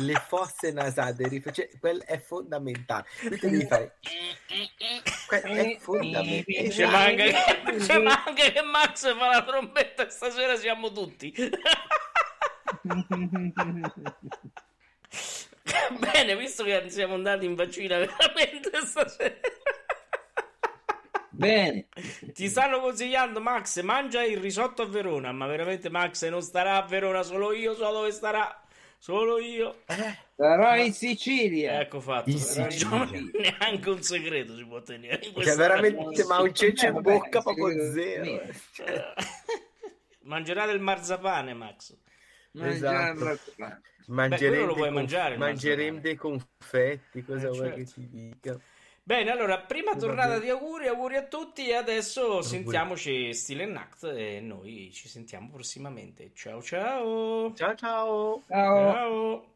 le 0.00 0.12
fosse 0.28 0.72
nasali, 0.72 1.26
rife- 1.26 1.52
cioè, 1.52 1.70
quello 1.80 2.02
è 2.04 2.18
fondamentale. 2.18 3.06
Tu 3.22 3.48
devi 3.48 3.64
fare 3.64 3.96
quello 5.26 5.46
è 5.46 5.76
fondamentale. 5.78 6.70
Ci 6.70 6.84
manca, 6.84 7.24
che, 7.24 7.80
ci 7.80 7.98
manca 7.98 8.50
che 8.50 8.60
Max 8.62 9.16
fa 9.16 9.28
la 9.28 9.42
trombetta 9.42 10.06
stasera 10.10 10.54
siamo 10.56 10.92
tutti. 10.92 11.32
Bene, 15.98 16.36
visto 16.36 16.64
che 16.64 16.84
siamo 16.88 17.14
andati 17.14 17.44
in 17.44 17.54
vaccina 17.54 17.98
veramente 17.98 18.70
stasera. 18.84 19.34
Bene. 21.30 21.88
Ti 22.32 22.48
stanno 22.48 22.80
consigliando 22.80 23.40
Max, 23.40 23.80
mangia 23.82 24.24
il 24.24 24.38
risotto 24.38 24.82
a 24.82 24.86
Verona, 24.86 25.32
ma 25.32 25.46
veramente 25.46 25.90
Max 25.90 26.26
non 26.28 26.42
starà 26.42 26.76
a 26.76 26.86
Verona, 26.86 27.22
solo 27.22 27.52
io 27.52 27.74
so 27.74 27.90
dove 27.90 28.10
starà. 28.10 28.60
Solo 28.98 29.38
io. 29.38 29.82
Eh, 29.86 30.18
Sarò 30.34 30.76
in 30.76 30.92
Sicilia. 30.92 31.80
Ecco 31.80 32.00
fatto. 32.00 32.30
In 32.30 32.38
Sicilia. 32.38 33.20
neanche 33.58 33.90
un 33.90 34.02
segreto 34.02 34.56
si 34.56 34.64
può 34.64 34.80
tenere. 34.82 35.26
in 35.26 35.42
cioè, 35.42 35.54
veramente, 35.54 36.24
ma 36.24 36.40
un 36.40 36.54
cencio 36.54 36.86
Eh, 36.86 36.88
in 36.88 36.94
vabbè, 36.94 37.12
bocca 37.12 37.40
sì, 37.40 37.54
proprio 37.54 37.92
zero. 37.92 38.24
Eh, 38.24 38.54
Mangerà 40.22 40.66
del 40.66 40.80
marzapane, 40.80 41.54
Max. 41.54 41.96
Mangiare 42.56 43.38
Mangeremo 44.06 44.74
conf- 44.74 44.90
mangiare, 44.90 45.36
mangeremo 45.36 45.98
dei 45.98 46.14
confetti, 46.14 47.24
cosa 47.24 47.48
Eh, 47.48 47.50
vuoi 47.50 47.58
certo. 47.58 47.76
che 47.76 47.84
ti 47.84 48.08
dica? 48.08 48.60
Bene, 49.02 49.30
allora, 49.30 49.60
prima 49.60 49.94
tornata 49.96 50.38
di 50.38 50.48
auguri, 50.48 50.88
auguri 50.88 51.16
a 51.16 51.24
tutti 51.24 51.68
e 51.68 51.74
adesso 51.74 52.42
sentiamoci 52.42 53.32
Still 53.32 53.60
and 53.60 53.76
Act 53.76 54.04
e 54.04 54.40
noi 54.40 54.90
ci 54.92 55.08
sentiamo 55.08 55.50
prossimamente. 55.50 56.32
Ciao 56.34 56.60
ciao! 56.62 57.54
Ciao 57.54 57.74
ciao! 57.74 58.42
Ciao. 58.48 58.92
Ciao! 58.92 59.55